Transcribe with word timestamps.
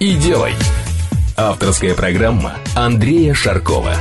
и 0.00 0.14
делай. 0.14 0.52
Авторская 1.36 1.94
программа 1.94 2.54
Андрея 2.76 3.34
Шаркова. 3.34 3.94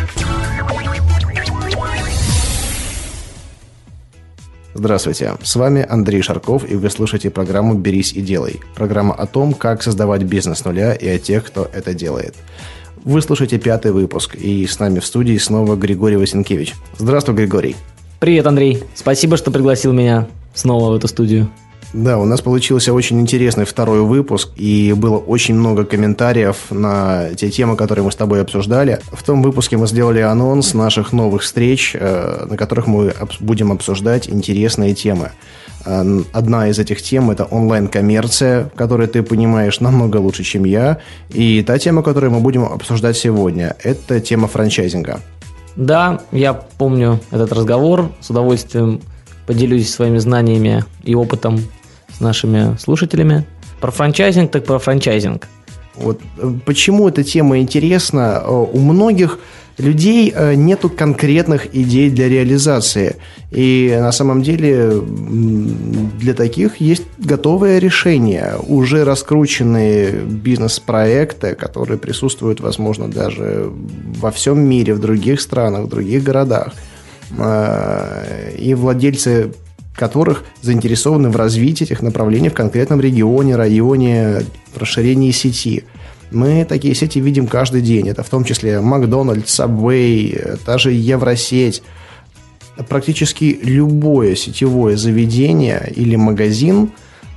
Здравствуйте, 4.75 5.33
с 5.41 5.55
вами 5.55 5.83
Андрей 5.87 6.21
Шарков, 6.21 6.69
и 6.69 6.75
вы 6.75 6.91
слушаете 6.91 7.31
программу 7.31 7.73
«Берись 7.73 8.13
и 8.13 8.21
делай». 8.21 8.59
Программа 8.75 9.15
о 9.15 9.25
том, 9.25 9.55
как 9.55 9.81
создавать 9.81 10.21
бизнес 10.21 10.59
с 10.59 10.65
нуля 10.65 10.93
и 10.93 11.07
о 11.07 11.17
тех, 11.17 11.45
кто 11.45 11.67
это 11.73 11.95
делает. 11.95 12.35
Вы 13.03 13.23
слушаете 13.23 13.57
пятый 13.57 13.91
выпуск, 13.91 14.35
и 14.35 14.67
с 14.67 14.77
нами 14.79 14.99
в 14.99 15.05
студии 15.05 15.35
снова 15.37 15.75
Григорий 15.75 16.17
Васенкевич. 16.17 16.75
Здравствуй, 16.99 17.33
Григорий. 17.33 17.75
Привет, 18.19 18.45
Андрей. 18.45 18.83
Спасибо, 18.93 19.35
что 19.35 19.49
пригласил 19.49 19.93
меня 19.93 20.27
снова 20.53 20.91
в 20.91 20.95
эту 20.95 21.07
студию. 21.07 21.49
Да, 21.93 22.17
у 22.17 22.25
нас 22.25 22.41
получился 22.41 22.93
очень 22.93 23.19
интересный 23.21 23.65
второй 23.65 24.01
выпуск, 24.01 24.49
и 24.57 24.93
было 24.95 25.17
очень 25.17 25.55
много 25.55 25.85
комментариев 25.85 26.57
на 26.69 27.33
те 27.35 27.49
темы, 27.49 27.77
которые 27.77 28.03
мы 28.03 28.11
с 28.11 28.15
тобой 28.15 28.41
обсуждали. 28.41 28.99
В 29.11 29.23
том 29.23 29.41
выпуске 29.41 29.77
мы 29.77 29.87
сделали 29.87 30.19
анонс 30.19 30.73
наших 30.73 31.13
новых 31.13 31.43
встреч, 31.43 31.95
э, 31.97 32.45
на 32.49 32.57
которых 32.57 32.87
мы 32.87 33.13
будем 33.39 33.71
обсуждать 33.71 34.29
интересные 34.29 34.93
темы. 34.95 35.31
Э, 35.85 36.03
одна 36.33 36.67
из 36.67 36.77
этих 36.77 37.01
тем– 37.01 37.31
это 37.31 37.45
онлайн-коммерция, 37.45 38.69
которую 38.75 39.07
ты 39.07 39.23
понимаешь 39.23 39.79
намного 39.79 40.17
лучше, 40.17 40.43
чем 40.43 40.65
я. 40.65 40.97
И 41.29 41.63
та 41.63 41.79
тема, 41.79 42.03
которую 42.03 42.31
мы 42.31 42.41
будем 42.41 42.65
обсуждать 42.65 43.17
сегодня– 43.17 43.77
это 43.83 44.19
тема 44.19 44.49
франчайзинга. 44.49 45.21
Да, 45.77 46.21
я 46.31 46.53
помню 46.53 47.21
этот 47.31 47.53
разговор. 47.53 48.11
С 48.19 48.29
удовольствием 48.29 48.99
поделюсь 49.45 49.89
своими 49.89 50.17
знаниями 50.17 50.83
и 51.03 51.15
опытом 51.15 51.61
с 52.17 52.21
нашими 52.21 52.77
слушателями. 52.77 53.45
Про 53.79 53.91
франчайзинг, 53.91 54.51
так 54.51 54.65
про 54.65 54.79
франчайзинг. 54.79 55.47
Вот 55.97 56.19
э, 56.37 56.53
почему 56.65 57.07
эта 57.09 57.23
тема 57.23 57.59
интересна? 57.59 58.41
Э, 58.43 58.49
у 58.49 58.79
многих 58.79 59.39
людей 59.77 60.33
э, 60.35 60.55
нету 60.55 60.89
конкретных 60.89 61.75
идей 61.75 62.09
для 62.09 62.29
реализации. 62.29 63.17
И 63.51 63.95
на 63.99 64.11
самом 64.11 64.41
деле 64.41 65.01
для 66.19 66.33
таких 66.33 66.77
есть 66.77 67.03
готовое 67.19 67.77
решение, 67.79 68.55
уже 68.67 69.05
раскрученные 69.05 70.11
бизнес-проекты, 70.11 71.53
которые 71.53 71.99
присутствуют, 71.99 72.59
возможно, 72.59 73.07
даже 73.07 73.71
во 74.19 74.31
всем 74.31 74.59
мире, 74.59 74.95
в 74.95 74.99
других 74.99 75.39
странах, 75.39 75.85
в 75.85 75.89
других 75.89 76.23
городах. 76.23 76.73
И 78.57 78.73
владельцы 78.75 79.51
которых 79.97 80.43
заинтересованы 80.61 81.29
в 81.29 81.35
развитии 81.35 81.83
этих 81.83 82.01
направлений 82.01 82.49
в 82.49 82.53
конкретном 82.53 83.01
регионе, 83.01 83.55
районе, 83.55 84.43
расширении 84.75 85.31
сети. 85.31 85.83
Мы 86.31 86.65
такие 86.65 86.93
сети 86.93 87.19
видим 87.19 87.47
каждый 87.47 87.81
день. 87.81 88.07
Это 88.07 88.23
в 88.23 88.29
том 88.29 88.43
числе 88.43 88.79
Макдональдс, 88.79 89.59
Subway, 89.59 90.59
та 90.65 90.77
же 90.77 90.91
Евросеть. 90.91 91.81
Практически 92.87 93.59
любое 93.63 94.35
сетевое 94.35 94.97
заведение 94.97 95.91
или 95.95 96.15
магазин, 96.15 96.91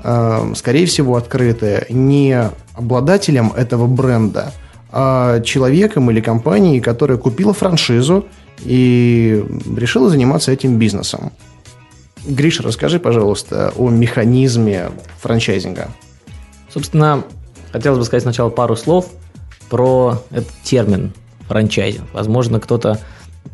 э, 0.04 0.52
скорее 0.54 0.84
всего, 0.84 1.16
открытое 1.16 1.86
не 1.88 2.50
обладателем 2.74 3.52
этого 3.56 3.86
бренда, 3.86 4.52
а 4.92 5.40
человеком 5.40 6.10
или 6.10 6.20
компанией, 6.20 6.80
которая 6.80 7.16
купила 7.16 7.54
франшизу 7.54 8.26
и 8.64 9.42
решила 9.76 10.10
заниматься 10.10 10.52
этим 10.52 10.76
бизнесом. 10.76 11.32
Гриша, 12.24 12.62
расскажи, 12.62 12.98
пожалуйста, 12.98 13.72
о 13.76 13.88
механизме 13.88 14.90
франчайзинга. 15.20 15.88
Собственно, 16.72 17.24
хотелось 17.72 17.98
бы 17.98 18.04
сказать 18.04 18.22
сначала 18.22 18.50
пару 18.50 18.76
слов 18.76 19.08
про 19.68 20.22
этот 20.30 20.52
термин 20.62 21.12
франчайзинг. 21.48 22.12
Возможно, 22.12 22.60
кто-то 22.60 23.00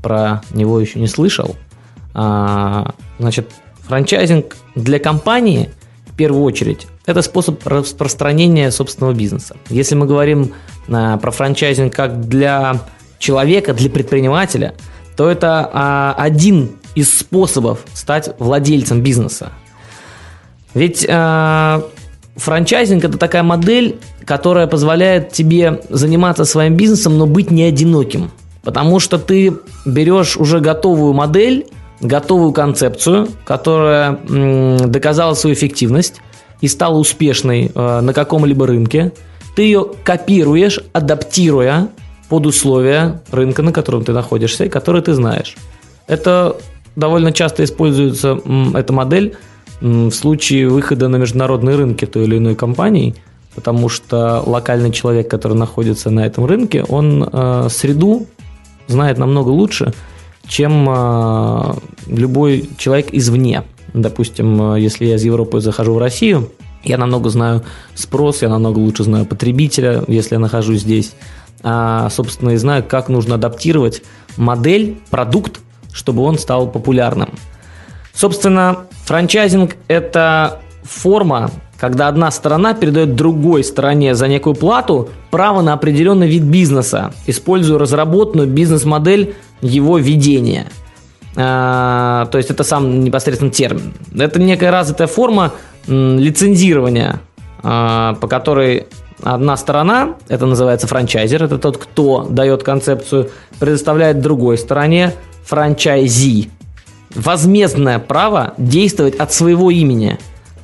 про 0.02 0.42
него 0.50 0.80
еще 0.80 0.98
не 0.98 1.06
слышал. 1.06 1.56
А, 2.14 2.94
значит, 3.18 3.50
франчайзинг 3.80 4.56
для 4.74 4.98
компании 4.98 5.70
в 6.06 6.16
первую 6.16 6.42
очередь 6.42 6.86
это 7.06 7.22
способ 7.22 7.64
распространения 7.66 8.70
собственного 8.70 9.12
бизнеса. 9.14 9.56
Если 9.68 9.94
мы 9.94 10.06
говорим 10.06 10.52
а, 10.88 11.18
про 11.18 11.30
франчайзинг 11.30 11.94
как 11.94 12.28
для 12.28 12.80
человека, 13.18 13.74
для 13.74 13.90
предпринимателя, 13.90 14.74
то 15.16 15.30
это 15.30 15.70
а, 15.72 16.14
один 16.18 16.72
из 16.96 17.16
способов 17.16 17.84
стать 17.94 18.30
владельцем 18.40 19.02
бизнеса. 19.02 19.52
Ведь 20.74 21.06
э, 21.08 21.80
франчайзинг 22.36 23.04
это 23.04 23.18
такая 23.18 23.44
модель, 23.44 24.00
которая 24.24 24.66
позволяет 24.66 25.30
тебе 25.30 25.82
заниматься 25.90 26.44
своим 26.44 26.74
бизнесом, 26.74 27.16
но 27.18 27.26
быть 27.26 27.50
не 27.50 27.62
одиноким. 27.62 28.30
Потому 28.62 28.98
что 28.98 29.18
ты 29.18 29.52
берешь 29.84 30.36
уже 30.36 30.58
готовую 30.58 31.12
модель, 31.12 31.66
готовую 32.00 32.52
концепцию, 32.52 33.28
которая 33.44 34.18
м, 34.28 34.90
доказала 34.90 35.34
свою 35.34 35.54
эффективность 35.54 36.20
и 36.62 36.68
стала 36.68 36.96
успешной 36.96 37.70
э, 37.74 38.00
на 38.00 38.12
каком-либо 38.12 38.66
рынке. 38.66 39.12
Ты 39.54 39.62
ее 39.62 39.86
копируешь, 40.02 40.80
адаптируя 40.92 41.88
под 42.28 42.46
условия 42.46 43.22
рынка, 43.30 43.62
на 43.62 43.72
котором 43.72 44.04
ты 44.04 44.12
находишься 44.12 44.64
и 44.64 44.68
который 44.68 45.02
ты 45.02 45.12
знаешь. 45.14 45.56
Это 46.06 46.56
довольно 46.96 47.32
часто 47.32 47.64
используется 47.64 48.38
эта 48.74 48.92
модель 48.92 49.36
в 49.80 50.10
случае 50.10 50.68
выхода 50.68 51.08
на 51.08 51.16
международные 51.16 51.76
рынки 51.76 52.06
той 52.06 52.24
или 52.24 52.38
иной 52.38 52.54
компании, 52.54 53.14
потому 53.54 53.88
что 53.88 54.42
локальный 54.44 54.90
человек, 54.90 55.30
который 55.30 55.56
находится 55.56 56.10
на 56.10 56.26
этом 56.26 56.46
рынке, 56.46 56.82
он 56.82 57.28
э, 57.30 57.68
среду 57.70 58.26
знает 58.86 59.18
намного 59.18 59.50
лучше, 59.50 59.92
чем 60.48 60.88
э, 60.88 61.74
любой 62.06 62.70
человек 62.78 63.08
извне. 63.12 63.64
Допустим, 63.92 64.74
э, 64.74 64.80
если 64.80 65.04
я 65.04 65.16
из 65.16 65.24
Европы 65.24 65.60
захожу 65.60 65.94
в 65.94 65.98
Россию, 65.98 66.50
я 66.82 66.98
намного 66.98 67.28
знаю 67.28 67.62
спрос, 67.94 68.42
я 68.42 68.48
намного 68.48 68.78
лучше 68.78 69.04
знаю 69.04 69.26
потребителя, 69.26 70.04
если 70.06 70.36
я 70.36 70.38
нахожусь 70.38 70.80
здесь. 70.80 71.14
А, 71.62 72.08
собственно, 72.10 72.50
и 72.50 72.56
знаю, 72.56 72.84
как 72.86 73.08
нужно 73.08 73.34
адаптировать 73.34 74.02
модель, 74.36 74.98
продукт 75.10 75.60
чтобы 75.96 76.22
он 76.22 76.38
стал 76.38 76.68
популярным. 76.68 77.30
Собственно, 78.12 78.86
франчайзинг– 79.04 79.76
это 79.88 80.60
форма, 80.84 81.50
когда 81.78 82.08
одна 82.08 82.30
сторона 82.30 82.74
передает 82.74 83.14
другой 83.14 83.64
стороне 83.64 84.14
за 84.14 84.28
некую 84.28 84.54
плату 84.54 85.08
право 85.30 85.62
на 85.62 85.72
определенный 85.72 86.28
вид 86.28 86.42
бизнеса, 86.42 87.12
используя 87.26 87.78
разработанную 87.78 88.48
бизнес-модель 88.48 89.34
его 89.60 89.98
ведения. 89.98 90.66
А, 91.34 92.26
то 92.26 92.38
есть 92.38 92.50
это 92.50 92.62
сам 92.64 93.00
непосредственно 93.00 93.50
термин. 93.50 93.92
Это 94.18 94.38
некая 94.40 94.70
развитая 94.70 95.06
форма 95.08 95.52
лицензирования, 95.86 97.20
а, 97.62 98.14
по 98.14 98.28
которой 98.28 98.86
одна 99.22 99.56
сторона, 99.56 100.16
это 100.28 100.46
называется 100.46 100.86
франчайзер, 100.86 101.44
это 101.44 101.58
тот, 101.58 101.78
кто 101.78 102.26
дает 102.28 102.62
концепцию, 102.62 103.30
предоставляет 103.58 104.20
другой 104.20 104.58
стороне 104.58 105.12
франчайзи 105.46 106.50
возмездное 107.14 107.98
право 107.98 108.54
действовать 108.58 109.16
от 109.16 109.32
своего 109.32 109.70
имени, 109.70 110.18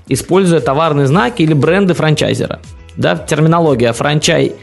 используя 0.08 0.60
товарные 0.60 1.06
знаки 1.06 1.42
или 1.42 1.54
бренды 1.54 1.94
франчайзера. 1.94 2.60
Да, 2.96 3.16
терминология 3.16 3.92
франчайзи 3.94 4.54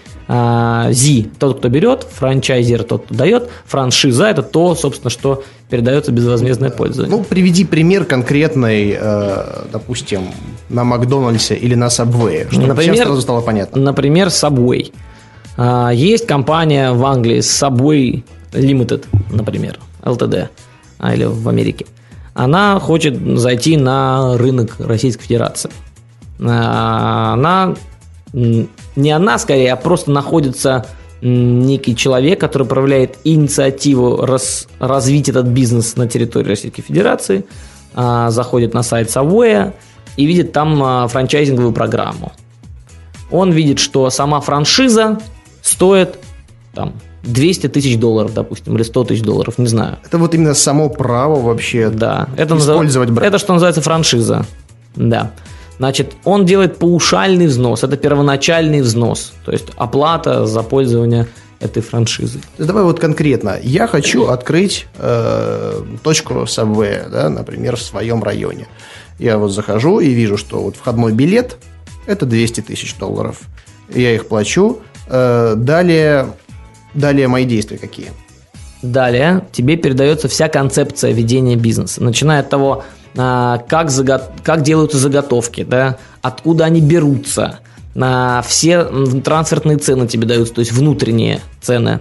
–тот, 1.39 1.57
кто 1.57 1.69
берет, 1.69 2.03
франчайзер– 2.03 2.83
тот, 2.85 3.05
кто 3.05 3.15
дает, 3.15 3.49
франшиза– 3.65 4.25
это 4.29 4.43
то, 4.43 4.75
собственно, 4.75 5.09
что 5.09 5.43
передается 5.69 6.11
безвозмездное 6.11 6.69
пользование. 6.69 7.17
Ну, 7.17 7.23
приведи 7.23 7.65
пример 7.65 8.05
конкретный, 8.05 8.95
э, 8.99 9.65
допустим, 9.71 10.21
на 10.69 10.83
Макдональдсе 10.83 11.55
или 11.55 11.73
на 11.73 11.87
Subway, 11.87 12.47
чтобы 12.51 12.67
например, 12.67 12.93
всем 12.93 13.05
сразу 13.07 13.21
стало 13.21 13.41
понятно. 13.41 13.81
Например, 13.81 14.27
Subway. 14.27 14.91
А, 15.57 15.89
есть 15.89 16.27
компания 16.27 16.91
в 16.91 17.03
Англии 17.05 17.39
Subway 17.39 18.23
Limited, 18.51 19.05
например. 19.31 19.79
ЛТД, 20.03 20.49
а, 20.97 21.13
или 21.13 21.25
в 21.25 21.47
Америке, 21.47 21.85
она 22.33 22.79
хочет 22.79 23.17
зайти 23.37 23.77
на 23.77 24.37
рынок 24.37 24.75
Российской 24.79 25.23
Федерации. 25.23 25.71
А, 26.41 27.33
она 27.33 27.75
не 28.33 29.11
она 29.11 29.37
скорее, 29.39 29.73
а 29.73 29.75
просто 29.75 30.11
находится 30.11 30.85
некий 31.21 31.95
человек, 31.95 32.39
который 32.39 32.67
проявляет 32.67 33.17
инициативу 33.23 34.25
раз, 34.25 34.67
развить 34.79 35.29
этот 35.29 35.47
бизнес 35.47 35.95
на 35.97 36.07
территории 36.07 36.49
Российской 36.49 36.81
Федерации, 36.81 37.45
а, 37.93 38.29
заходит 38.29 38.73
на 38.73 38.83
сайт 38.83 39.09
Subway 39.09 39.73
и 40.15 40.25
видит 40.25 40.53
там 40.53 40.81
а, 40.81 41.07
франчайзинговую 41.07 41.73
программу. 41.73 42.31
Он 43.31 43.51
видит, 43.51 43.79
что 43.79 44.09
сама 44.09 44.39
франшиза 44.39 45.19
стоит 45.61 46.19
там 46.73 46.93
200 47.23 47.67
тысяч 47.67 47.97
долларов, 47.97 48.33
допустим, 48.33 48.75
или 48.75 48.83
100 48.83 49.03
тысяч 49.05 49.21
долларов, 49.21 49.57
не 49.57 49.67
знаю. 49.67 49.97
Это 50.05 50.17
вот 50.17 50.33
именно 50.33 50.53
само 50.53 50.89
право 50.89 51.39
вообще 51.41 51.89
да. 51.89 52.29
это 52.37 52.57
использовать 52.57 53.09
бренд. 53.09 53.27
Это 53.27 53.39
что 53.39 53.53
называется 53.53 53.81
франшиза. 53.81 54.45
Да. 54.95 55.31
Значит, 55.77 56.13
он 56.25 56.45
делает 56.45 56.77
паушальный 56.77 57.47
взнос, 57.47 57.83
это 57.83 57.95
первоначальный 57.95 58.81
взнос, 58.81 59.33
то 59.45 59.51
есть 59.53 59.67
оплата 59.77 60.45
за 60.45 60.61
пользование 60.61 61.27
этой 61.61 61.81
франшизы. 61.81 62.39
Давай 62.57 62.83
вот 62.83 62.99
конкретно. 62.99 63.57
Я 63.61 63.87
хочу 63.87 64.27
открыть 64.27 64.87
э, 64.97 65.81
точку 66.03 66.33
Subway, 66.43 67.09
да, 67.09 67.29
например, 67.29 67.75
в 67.75 67.81
своем 67.81 68.23
районе. 68.23 68.67
Я 69.19 69.37
вот 69.37 69.49
захожу 69.49 69.99
и 69.99 70.09
вижу, 70.09 70.37
что 70.37 70.61
вот 70.61 70.75
входной 70.75 71.11
билет– 71.11 71.57
это 72.05 72.25
200 72.25 72.61
тысяч 72.61 72.95
долларов. 72.95 73.41
Я 73.93 74.15
их 74.15 74.27
плачу. 74.27 74.79
Э, 75.07 75.55
далее, 75.55 76.27
далее 76.93 77.27
мои 77.27 77.45
действия 77.45 77.77
какие? 77.77 78.11
Далее 78.81 79.45
тебе 79.51 79.75
передается 79.75 80.27
вся 80.27 80.47
концепция 80.47 81.11
ведения 81.11 81.55
бизнеса, 81.55 82.01
начиная 82.03 82.41
от 82.41 82.49
того, 82.49 82.83
а, 83.17 83.57
как, 83.67 83.89
заго... 83.89 84.21
как 84.43 84.61
делаются 84.61 84.97
заготовки, 84.97 85.63
да, 85.63 85.97
откуда 86.21 86.65
они 86.65 86.81
берутся, 86.81 87.59
все 88.45 88.83
трансферные 89.23 89.77
цены 89.77 90.07
тебе 90.07 90.27
даются, 90.27 90.53
то 90.53 90.59
есть 90.59 90.71
внутренние 90.71 91.41
цены. 91.59 91.99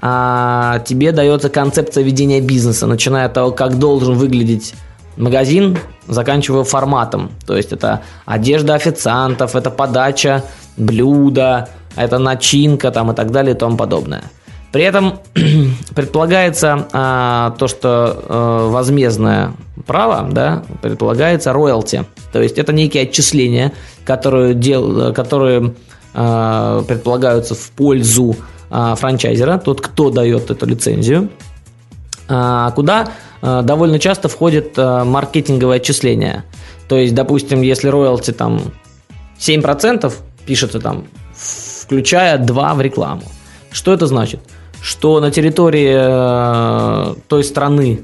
А 0.00 0.78
тебе 0.86 1.12
дается 1.12 1.50
концепция 1.50 2.02
ведения 2.04 2.40
бизнеса, 2.40 2.86
начиная 2.86 3.26
от 3.26 3.34
того, 3.34 3.50
как 3.50 3.78
должен 3.78 4.14
выглядеть 4.14 4.74
магазин, 5.16 5.78
заканчивая 6.08 6.64
форматом. 6.64 7.32
То 7.46 7.56
есть 7.56 7.72
это 7.72 8.00
одежда 8.24 8.74
официантов, 8.74 9.56
это 9.56 9.70
подача 9.70 10.44
блюда, 10.78 11.68
это 11.96 12.18
начинка 12.18 12.90
там, 12.90 13.10
и 13.10 13.14
так 13.14 13.30
далее 13.30 13.54
и 13.54 13.58
тому 13.58 13.76
подобное. 13.76 14.24
При 14.72 14.84
этом 14.84 15.18
предполагается 15.94 16.86
а, 16.92 17.56
то, 17.58 17.66
что 17.66 18.24
а, 18.28 18.70
возмездное 18.70 19.52
право, 19.86 20.28
да, 20.30 20.62
предполагается 20.80 21.52
роялти. 21.52 22.04
То 22.32 22.40
есть 22.40 22.58
это 22.58 22.72
некие 22.72 23.04
отчисления, 23.04 23.72
которые, 24.04 24.54
дел, 24.54 25.12
которые 25.12 25.74
а, 26.14 26.82
предполагаются 26.82 27.54
в 27.54 27.70
пользу 27.72 28.36
а, 28.70 28.94
франчайзера, 28.94 29.58
тот, 29.58 29.80
кто 29.80 30.10
дает 30.10 30.50
эту 30.50 30.66
лицензию, 30.66 31.30
а, 32.28 32.70
куда 32.70 33.08
а, 33.42 33.62
довольно 33.62 33.98
часто 33.98 34.28
входит 34.28 34.74
а, 34.76 35.04
маркетинговое 35.04 35.78
отчисление. 35.78 36.44
То 36.88 36.96
есть, 36.96 37.14
допустим, 37.14 37.62
если 37.62 37.88
роялти 37.88 38.30
там 38.30 38.60
7% 39.38 40.12
пишется 40.46 40.78
там, 40.78 41.06
включая 41.90 42.38
2 42.38 42.74
в 42.74 42.80
рекламу. 42.80 43.22
Что 43.72 43.92
это 43.92 44.06
значит? 44.06 44.40
что 44.80 45.20
на 45.20 45.30
территории 45.30 45.94
э, 45.94 47.14
той 47.28 47.44
страны, 47.44 48.00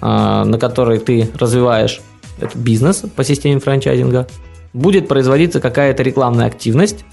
э, 0.00 0.44
на 0.44 0.58
которой 0.58 0.98
ты 0.98 1.30
развиваешь 1.38 2.00
этот 2.38 2.56
бизнес 2.56 3.04
по 3.14 3.24
системе 3.24 3.60
франчайзинга, 3.60 4.26
будет 4.72 5.08
производиться 5.08 5.60
какая-то 5.60 6.02
рекламная 6.02 6.46
активность 6.46 7.04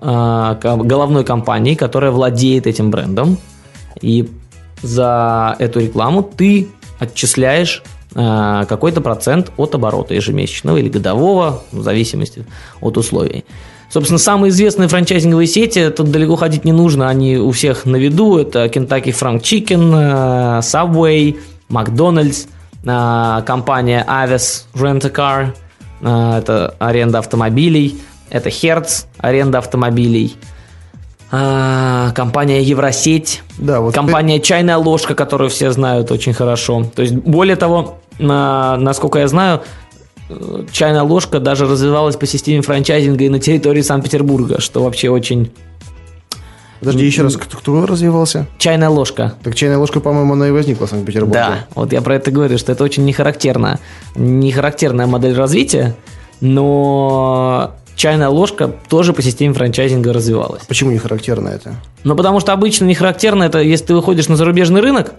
э, 0.00 0.56
головной 0.62 1.24
компании, 1.24 1.74
которая 1.74 2.10
владеет 2.10 2.66
этим 2.66 2.90
брендом. 2.90 3.38
И 4.00 4.28
за 4.82 5.54
эту 5.58 5.80
рекламу 5.80 6.22
ты 6.22 6.68
отчисляешь 6.98 7.82
какой-то 8.14 9.00
процент 9.00 9.52
от 9.56 9.74
оборота 9.74 10.12
ежемесячного 10.12 10.76
или 10.76 10.90
годового, 10.90 11.62
в 11.72 11.82
зависимости 11.82 12.44
от 12.82 12.98
условий. 12.98 13.46
Собственно, 13.92 14.18
самые 14.18 14.48
известные 14.48 14.88
франчайзинговые 14.88 15.46
сети, 15.46 15.90
тут 15.90 16.10
далеко 16.10 16.36
ходить 16.36 16.64
не 16.64 16.72
нужно, 16.72 17.10
они 17.10 17.36
у 17.36 17.50
всех 17.50 17.84
на 17.84 17.96
виду. 17.96 18.38
Это 18.38 18.64
Kentucky 18.64 19.12
Frank 19.12 19.42
Chicken, 19.42 19.92
э, 19.94 20.60
Subway, 20.60 21.36
McDonald's, 21.68 22.48
э, 22.84 23.42
компания 23.44 24.02
Avis 24.08 24.64
Rent 24.72 25.06
a 25.06 25.10
Car, 25.10 25.48
э, 26.00 26.38
это 26.38 26.74
аренда 26.78 27.18
автомобилей, 27.18 28.00
это 28.30 28.48
Hertz, 28.48 29.04
аренда 29.18 29.58
автомобилей, 29.58 30.36
компания 31.30 32.62
Евросеть, 32.62 33.42
да, 33.58 33.80
вот 33.80 33.94
компания 33.94 34.38
ты... 34.38 34.46
Чайная 34.46 34.78
ложка, 34.78 35.14
которую 35.14 35.50
все 35.50 35.70
знают 35.70 36.10
очень 36.10 36.32
хорошо. 36.32 36.86
То 36.94 37.02
есть, 37.02 37.14
более 37.14 37.56
того, 37.56 37.98
насколько 38.18 39.18
я 39.18 39.28
знаю, 39.28 39.62
чайная 40.72 41.02
ложка 41.02 41.40
даже 41.40 41.66
развивалась 41.66 42.16
по 42.16 42.26
системе 42.26 42.62
франчайзинга 42.62 43.24
и 43.24 43.28
на 43.28 43.38
территории 43.38 43.82
Санкт-Петербурга, 43.82 44.60
что 44.60 44.82
вообще 44.82 45.10
очень... 45.10 45.50
Подожди, 46.80 47.06
еще 47.06 47.22
раз, 47.22 47.36
кто, 47.36 47.56
кто 47.56 47.86
развивался? 47.86 48.48
Чайная 48.58 48.88
ложка. 48.88 49.34
Так 49.44 49.54
чайная 49.54 49.78
ложка, 49.78 50.00
по-моему, 50.00 50.32
она 50.32 50.48
и 50.48 50.50
возникла 50.50 50.86
в 50.86 50.90
Санкт-Петербурге. 50.90 51.38
Да, 51.38 51.66
вот 51.76 51.92
я 51.92 52.02
про 52.02 52.16
это 52.16 52.32
говорю, 52.32 52.58
что 52.58 52.72
это 52.72 52.82
очень 52.82 53.04
нехарактерно. 53.04 53.78
Нехарактерная 54.16 55.06
модель 55.06 55.34
развития, 55.34 55.94
но 56.40 57.74
чайная 57.94 58.30
ложка 58.30 58.74
тоже 58.88 59.12
по 59.12 59.22
системе 59.22 59.54
франчайзинга 59.54 60.12
развивалась. 60.12 60.62
Почему 60.66 60.90
не 60.90 60.98
характерно 60.98 61.50
это? 61.50 61.76
Ну, 62.02 62.16
потому 62.16 62.40
что 62.40 62.52
обычно 62.52 62.84
не 62.84 62.94
характерно 62.94 63.44
это, 63.44 63.60
если 63.60 63.86
ты 63.86 63.94
выходишь 63.94 64.26
на 64.26 64.36
зарубежный 64.36 64.80
рынок, 64.80 65.12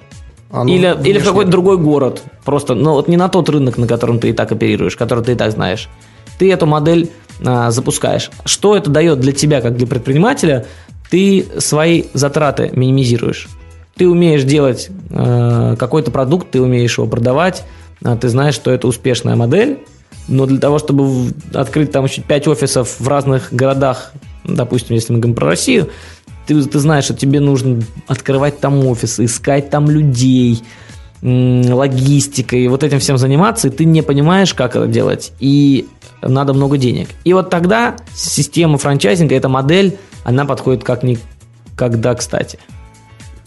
а, 0.54 0.64
ну, 0.64 0.72
или, 0.72 0.96
или 1.04 1.18
в 1.18 1.26
какой-то 1.26 1.50
другой 1.50 1.78
город. 1.78 2.22
Просто, 2.46 2.76
ну 2.76 2.92
вот 2.92 3.08
не 3.08 3.18
на 3.18 3.28
тот 3.28 3.50
рынок, 3.50 3.80
на 3.80 3.88
котором 3.88 4.20
ты 4.20 4.30
и 4.30 4.34
так 4.34 4.52
оперируешь, 4.52 4.96
который 4.96 5.24
ты 5.24 5.32
и 5.32 5.36
так 5.36 5.52
знаешь. 5.52 5.90
Ты 6.38 6.54
эту 6.54 6.68
модель 6.68 7.10
а, 7.44 7.72
запускаешь. 7.72 8.30
Что 8.46 8.78
это 8.78 8.92
дает 8.92 9.20
для 9.20 9.32
тебя, 9.32 9.62
как 9.62 9.76
для 9.76 9.88
предпринимателя? 9.88 10.68
Ты 11.10 11.48
свои 11.58 12.04
затраты 12.14 12.70
минимизируешь. 12.72 13.50
Ты 13.96 14.08
умеешь 14.08 14.44
делать 14.44 14.90
э, 15.12 15.76
какой-то 15.78 16.10
продукт, 16.10 16.50
ты 16.50 16.60
умеешь 16.60 16.98
его 16.98 17.06
продавать, 17.06 17.64
э, 18.04 18.18
ты 18.20 18.28
знаешь, 18.30 18.56
что 18.56 18.72
это 18.72 18.88
успешная 18.88 19.36
модель, 19.36 19.80
но 20.28 20.48
для 20.48 20.58
того, 20.58 20.80
чтобы 20.80 21.32
открыть 21.54 21.92
там 21.92 22.06
еще 22.06 22.22
5 22.22 22.48
офисов 22.48 22.96
в 23.00 23.08
разных 23.08 23.54
городах, 23.54 24.14
допустим, 24.44 24.96
если 24.96 25.14
мы 25.14 25.20
говорим 25.20 25.36
про 25.36 25.48
Россию, 25.48 25.90
ты, 26.46 26.62
ты 26.64 26.80
знаешь, 26.80 27.06
что 27.06 27.14
тебе 27.14 27.40
нужно 27.40 27.82
открывать 28.08 28.60
там 28.60 28.86
офис, 28.86 29.20
искать 29.20 29.70
там 29.70 29.90
людей, 29.90 30.64
логистикой, 31.22 32.68
вот 32.68 32.84
этим 32.84 33.00
всем 33.00 33.18
заниматься, 33.18 33.70
и 33.70 33.72
ты 33.72 33.86
не 33.86 34.02
понимаешь, 34.02 34.54
как 34.54 34.76
это 34.76 34.88
делать, 34.88 35.32
и 35.40 35.88
надо 36.22 36.54
много 36.54 36.78
денег. 36.78 37.10
И 37.24 37.34
вот 37.34 37.50
тогда 37.50 37.96
система 38.14 38.78
франчайзинга, 38.78 39.36
эта 39.36 39.48
модель, 39.48 39.98
она 40.26 40.46
подходит 40.46 40.84
как 40.84 41.04
никогда 41.04 42.14
кстати. 42.16 42.60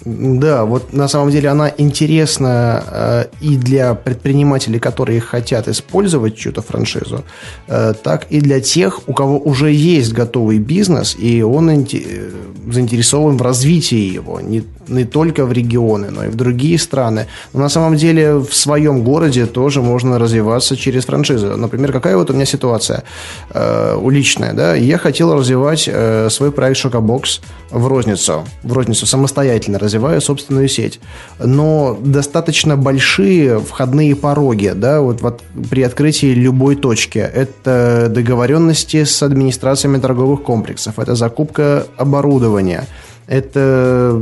Да, 0.04 0.64
вот 0.64 0.92
на 0.92 1.08
самом 1.08 1.30
деле 1.30 1.48
она 1.48 1.72
интересна 1.78 2.84
э, 2.86 3.24
и 3.40 3.56
для 3.56 3.94
предпринимателей, 3.94 4.78
которые 4.78 5.20
хотят 5.20 5.68
использовать 5.68 6.36
чью-то 6.36 6.62
франшизу, 6.62 7.24
э, 7.66 7.94
так 8.02 8.26
и 8.30 8.40
для 8.40 8.60
тех, 8.60 9.08
у 9.08 9.14
кого 9.14 9.38
уже 9.38 9.72
есть 9.72 10.12
готовый 10.12 10.58
бизнес, 10.58 11.16
и 11.18 11.42
он 11.42 11.70
инте- 11.70 12.30
заинтересован 12.70 13.38
в 13.38 13.42
развитии 13.42 14.14
его, 14.14 14.40
не, 14.40 14.64
не 14.86 15.04
только 15.04 15.46
в 15.46 15.52
регионы, 15.52 16.10
но 16.10 16.24
и 16.24 16.28
в 16.28 16.34
другие 16.34 16.78
страны. 16.78 17.26
Но 17.52 17.60
на 17.60 17.68
самом 17.68 17.96
деле 17.96 18.34
в 18.34 18.52
своем 18.54 19.02
городе 19.02 19.46
тоже 19.46 19.82
можно 19.82 20.18
развиваться 20.18 20.76
через 20.76 21.04
франшизу. 21.06 21.56
Например, 21.56 21.92
какая 21.92 22.16
вот 22.16 22.30
у 22.30 22.34
меня 22.34 22.44
ситуация 22.44 23.02
э, 23.50 23.96
уличная, 23.96 24.52
да, 24.52 24.74
я 24.74 24.98
хотел 24.98 25.34
развивать 25.34 25.88
э, 25.92 26.28
свой 26.30 26.52
проект 26.52 26.78
Шокобокс 26.78 27.40
в 27.70 27.86
розницу, 27.86 28.44
в 28.62 28.72
розницу 28.72 29.06
самостоятельно 29.06 29.78
развиваю 29.86 30.20
собственную 30.20 30.68
сеть. 30.68 31.00
Но 31.38 31.98
достаточно 32.00 32.76
большие 32.76 33.58
входные 33.58 34.14
пороги, 34.14 34.72
да, 34.74 35.00
вот, 35.00 35.22
вот 35.22 35.42
при 35.70 35.82
открытии 35.82 36.34
любой 36.34 36.76
точки. 36.76 37.18
Это 37.18 38.08
договоренности 38.10 39.04
с 39.04 39.22
администрациями 39.22 39.98
торговых 39.98 40.42
комплексов, 40.42 40.98
это 40.98 41.14
закупка 41.14 41.86
оборудования, 41.96 42.86
это 43.26 44.20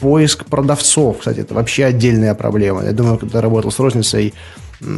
поиск 0.00 0.44
продавцов, 0.46 1.18
кстати, 1.18 1.40
это 1.40 1.54
вообще 1.54 1.84
отдельная 1.84 2.34
проблема. 2.34 2.84
Я 2.84 2.92
думаю, 2.92 3.18
когда 3.18 3.40
работал 3.40 3.70
с 3.70 3.78
розницей, 3.78 4.34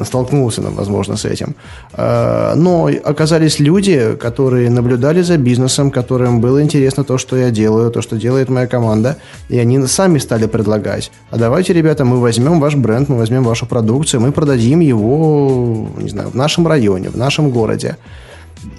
столкнулся, 0.05 0.63
возможно, 0.63 1.17
с 1.17 1.25
этим. 1.25 1.55
А, 1.93 2.55
но 2.55 2.91
оказались 3.05 3.61
люди, 3.61 4.17
которые 4.21 4.71
наблюдали 4.71 5.23
за 5.23 5.37
бизнесом, 5.37 5.91
которым 5.91 6.41
было 6.41 6.63
интересно 6.63 7.05
то, 7.05 7.19
что 7.19 7.37
я 7.37 7.51
делаю, 7.51 7.91
то, 7.91 8.03
что 8.03 8.17
делает 8.17 8.49
моя 8.49 8.67
команда, 8.67 9.17
и 9.49 9.59
они 9.59 9.87
сами 9.87 10.19
стали 10.19 10.47
предлагать. 10.47 11.11
А 11.31 11.39
давайте, 11.39 11.73
ребята, 11.73 12.05
мы 12.05 12.21
возьмем 12.21 12.61
ваш 12.61 12.75
бренд, 12.75 13.09
мы 13.09 13.17
возьмем 13.17 13.45
вашу 13.45 13.67
продукцию, 13.67 14.21
мы 14.21 14.33
продадим 14.33 14.81
его, 14.81 15.89
не 15.99 16.09
знаю, 16.09 16.31
в 16.31 16.35
нашем 16.35 16.67
районе, 16.67 17.09
в 17.11 17.17
нашем 17.17 17.51
городе. 17.51 17.97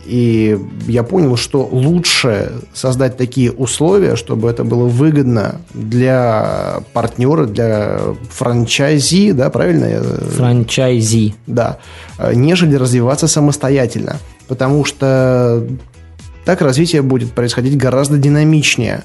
И 0.06 0.58
я 0.88 1.03
понял, 1.03 1.36
что 1.36 1.67
лучше 1.70 2.53
создать 2.74 3.17
такие 3.17 3.51
условия, 3.51 4.15
чтобы 4.15 4.50
это 4.50 4.63
было 4.63 4.86
выгодно 4.88 5.62
для 5.74 6.82
партнера, 6.94 7.46
для 7.46 8.00
франчайзи, 8.29 9.32
да, 9.32 9.50
правильно? 9.50 10.01
Франчайзи. 10.36 11.36
Да, 11.46 11.79
нежели 12.34 12.75
развиваться 12.75 13.27
самостоятельно. 13.27 14.17
Потому 14.48 14.86
что 14.86 15.67
так 16.46 16.62
развитие 16.62 17.01
будет 17.01 17.34
происходить 17.34 17.77
гораздо 17.77 18.17
динамичнее. 18.17 19.03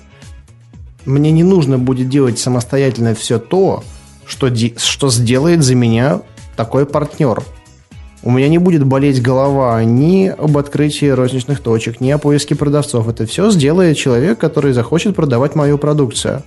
Мне 1.04 1.32
не 1.32 1.42
нужно 1.42 1.78
будет 1.78 2.08
делать 2.08 2.38
самостоятельно 2.38 3.14
все 3.14 3.40
то, 3.40 3.82
что, 4.24 4.48
что 4.76 5.10
сделает 5.10 5.64
за 5.64 5.74
меня 5.74 6.22
такой 6.56 6.86
партнер– 6.86 7.42
у 8.22 8.30
меня 8.30 8.48
не 8.48 8.58
будет 8.58 8.84
болеть 8.84 9.20
голова 9.20 9.82
ни 9.82 10.26
об 10.26 10.56
открытии 10.56 11.06
розничных 11.06 11.60
точек, 11.60 12.00
ни 12.00 12.10
о 12.10 12.18
поиске 12.18 12.54
продавцов. 12.54 13.08
Это 13.08 13.26
все 13.26 13.50
сделает 13.50 13.96
человек, 13.96 14.38
который 14.38 14.72
захочет 14.72 15.16
продавать 15.16 15.56
мою 15.56 15.76
продукцию. 15.76 16.42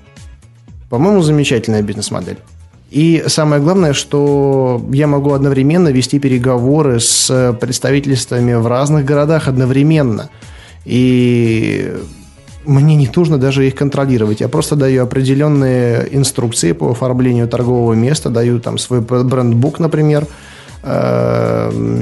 По-моему, 0.90 1.22
замечательная 1.22 1.82
бизнес-модель. 1.82 2.38
И 2.92 3.26
самое 3.28 3.62
главное, 3.62 3.92
что 3.92 4.82
я 4.94 5.08
могу 5.08 5.34
одновременно 5.34 5.90
вести 5.90 6.18
переговоры 6.18 7.02
с 7.02 7.58
представительствами 7.60 8.54
в 8.54 8.68
разных 8.68 9.04
городах 9.04 9.50
одновременно. 9.50 10.30
И 10.86 11.94
мне 12.64 12.96
не 12.96 13.10
нужно 13.14 13.38
даже 13.38 13.68
их 13.68 13.76
контролировать. 13.76 14.40
Я 14.40 14.48
просто 14.48 14.78
даю 14.78 15.04
определенные 15.04 16.08
инструкции 16.16 16.72
по 16.72 16.92
оформлению 16.92 17.50
торгового 17.50 17.94
места, 17.94 18.30
даю 18.30 18.62
там 18.62 18.78
свой 18.78 19.02
брендбук, 19.02 19.80
например, 19.80 20.26
Э, 20.26 20.30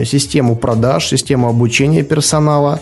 систему 0.05 0.55
продаж, 0.55 1.07
систему 1.07 1.47
обучения 1.47 2.03
персонала. 2.03 2.79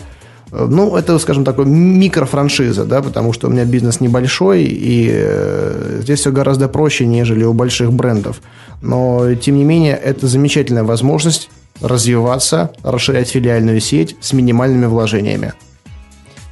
Э, 0.52 0.66
ну, 0.68 0.96
это, 0.96 1.18
скажем, 1.18 1.44
такой 1.44 1.66
микрофраншиза, 1.66 2.84
да, 2.84 3.02
потому 3.02 3.32
что 3.32 3.48
у 3.48 3.50
меня 3.50 3.64
бизнес 3.64 4.00
небольшой, 4.00 4.64
и 4.64 5.08
э, 5.10 6.00
здесь 6.02 6.20
все 6.20 6.32
гораздо 6.32 6.68
проще, 6.68 7.06
нежели 7.06 7.44
у 7.44 7.52
больших 7.52 7.92
брендов. 7.92 8.42
Но, 8.80 9.34
тем 9.34 9.56
не 9.56 9.64
менее, 9.64 9.94
это 9.94 10.26
замечательная 10.26 10.84
возможность 10.84 11.50
развиваться, 11.80 12.70
расширять 12.82 13.28
филиальную 13.28 13.80
сеть 13.80 14.16
с 14.20 14.32
минимальными 14.32 14.86
вложениями. 14.86 15.54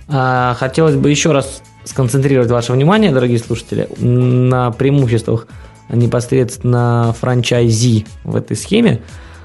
А, 0.08 0.56
хотелось 0.58 0.96
бы 0.96 1.10
еще 1.10 1.32
раз 1.32 1.62
сконцентрировать 1.84 2.50
ваше 2.50 2.72
внимание, 2.72 3.12
дорогие 3.12 3.38
слушатели, 3.38 3.88
на 3.98 4.70
преимуществах 4.70 5.46
непосредственно 5.88 7.14
франчайзи 7.18 8.06
в 8.24 8.36
этой 8.36 8.56
схеме. 8.56 9.00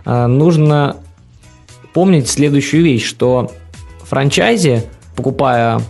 А, 0.06 0.28
нужно 0.28 0.98
помнить 1.94 2.30
следующую 2.30 2.84
вещь, 2.84 3.06
что 3.06 3.52
франчайзи, 4.04 4.84
покупая 5.16 5.82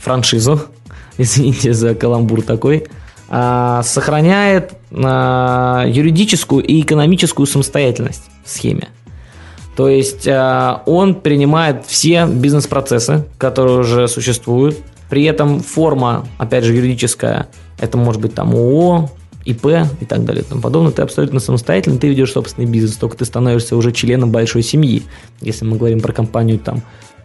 франшизу, 0.00 0.62
извините 1.18 1.72
за 1.72 1.94
каламбур 1.94 2.42
такой, 2.42 2.86
а, 3.28 3.82
сохраняет 3.82 4.74
а, 4.92 5.84
юридическую 5.86 6.64
и 6.64 6.80
экономическую 6.80 7.46
самостоятельность 7.46 8.24
в 8.44 8.50
схеме. 8.50 8.88
То 9.76 9.88
есть 9.88 10.26
он 10.26 11.14
принимает 11.14 11.86
все 11.86 12.26
бизнес-процессы, 12.26 13.26
которые 13.38 13.78
уже 13.78 14.08
существуют. 14.08 14.76
При 15.08 15.22
этом 15.22 15.60
форма, 15.60 16.26
опять 16.36 16.64
же, 16.64 16.74
юридическая, 16.74 17.46
это 17.78 17.96
может 17.96 18.20
быть 18.20 18.34
там 18.34 18.56
ООО, 18.56 19.08
ИП 19.44 19.66
и 20.00 20.04
так 20.04 20.24
далее 20.24 20.42
и 20.42 20.46
тому 20.46 20.60
подобное, 20.60 20.92
ты 20.92 21.02
абсолютно 21.02 21.40
самостоятельно, 21.40 21.98
ты 21.98 22.08
ведешь 22.08 22.32
собственный 22.32 22.66
бизнес, 22.68 22.96
только 22.96 23.16
ты 23.16 23.24
становишься 23.24 23.76
уже 23.76 23.92
членом 23.92 24.30
большой 24.30 24.62
семьи. 24.62 25.02
Если 25.40 25.64
мы 25.64 25.76
говорим 25.76 26.00
про 26.00 26.12
компанию 26.12 26.58
там 26.58 26.82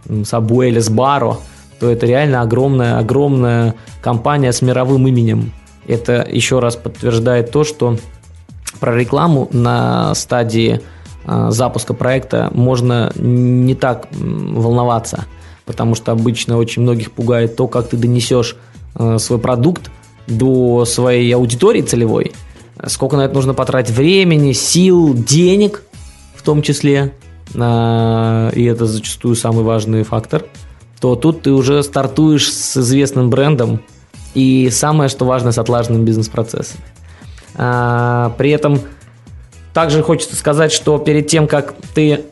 Subway 0.08 0.70
или 0.70 0.82
Sbarro, 0.82 1.38
то 1.80 1.90
это 1.90 2.06
реально 2.06 2.42
огромная, 2.42 2.98
огромная 2.98 3.76
компания 4.02 4.52
с 4.52 4.62
мировым 4.62 5.08
именем. 5.08 5.52
Это 5.88 6.26
еще 6.30 6.60
раз 6.60 6.76
подтверждает 6.76 7.52
то, 7.52 7.64
что 7.64 7.98
про 8.80 8.96
рекламу 8.98 9.50
на 9.52 10.16
стадии 10.16 10.82
э, 11.26 11.48
запуска 11.50 11.94
проекта 11.94 12.50
можно 12.54 13.12
не 13.16 13.76
так 13.76 14.08
волноваться, 14.12 15.26
потому 15.66 15.96
что 15.96 16.12
обычно 16.12 16.58
очень 16.58 16.84
многих 16.84 17.12
пугает 17.12 17.56
то, 17.56 17.68
как 17.68 17.90
ты 17.90 17.98
донесешь 17.98 18.56
э, 18.96 19.18
свой 19.20 19.40
продукт 19.40 19.90
до 20.28 20.86
своей 20.86 21.32
аудитории 21.34 21.82
целевой, 21.82 22.32
сколько 22.88 23.18
на 23.18 23.22
это 23.26 23.34
нужно 23.34 23.54
потратить 23.54 23.96
времени, 23.96 24.54
сил, 24.54 25.14
денег 25.14 25.84
в 26.36 26.42
том 26.44 26.62
числе, 26.62 27.14
и 27.54 27.58
это 27.58 28.86
зачастую 28.86 29.36
самый 29.36 29.64
важный 29.64 30.04
фактор, 30.04 30.46
то 31.00 31.16
тут 31.16 31.42
ты 31.44 31.52
уже 31.52 31.84
стартуешь 31.84 32.52
с 32.52 32.78
известным 32.78 33.30
брендом 33.30 33.82
и 34.34 34.70
самое, 34.72 35.10
что 35.10 35.26
важно, 35.26 35.52
с 35.52 35.58
отлаженным 35.58 36.06
бизнес-процессом. 36.06 36.80
А, 37.56 38.34
при 38.38 38.50
этом 38.52 38.80
также 39.74 40.02
хочется 40.02 40.36
сказать, 40.36 40.72
что 40.72 40.98
перед 40.98 41.28
тем, 41.28 41.48
как 41.48 41.76
ты 41.94 42.26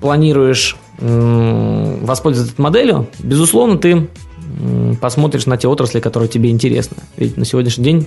планируешь 0.00 0.76
воспользоваться 0.98 2.54
моделью, 2.58 3.08
безусловно, 3.18 3.78
ты 3.78 4.08
посмотришь 5.00 5.46
на 5.46 5.56
те 5.56 5.68
отрасли, 5.68 6.00
которые 6.00 6.28
тебе 6.28 6.50
интересны. 6.50 6.96
Ведь 7.16 7.36
на 7.36 7.44
сегодняшний 7.44 7.84
день 7.84 8.06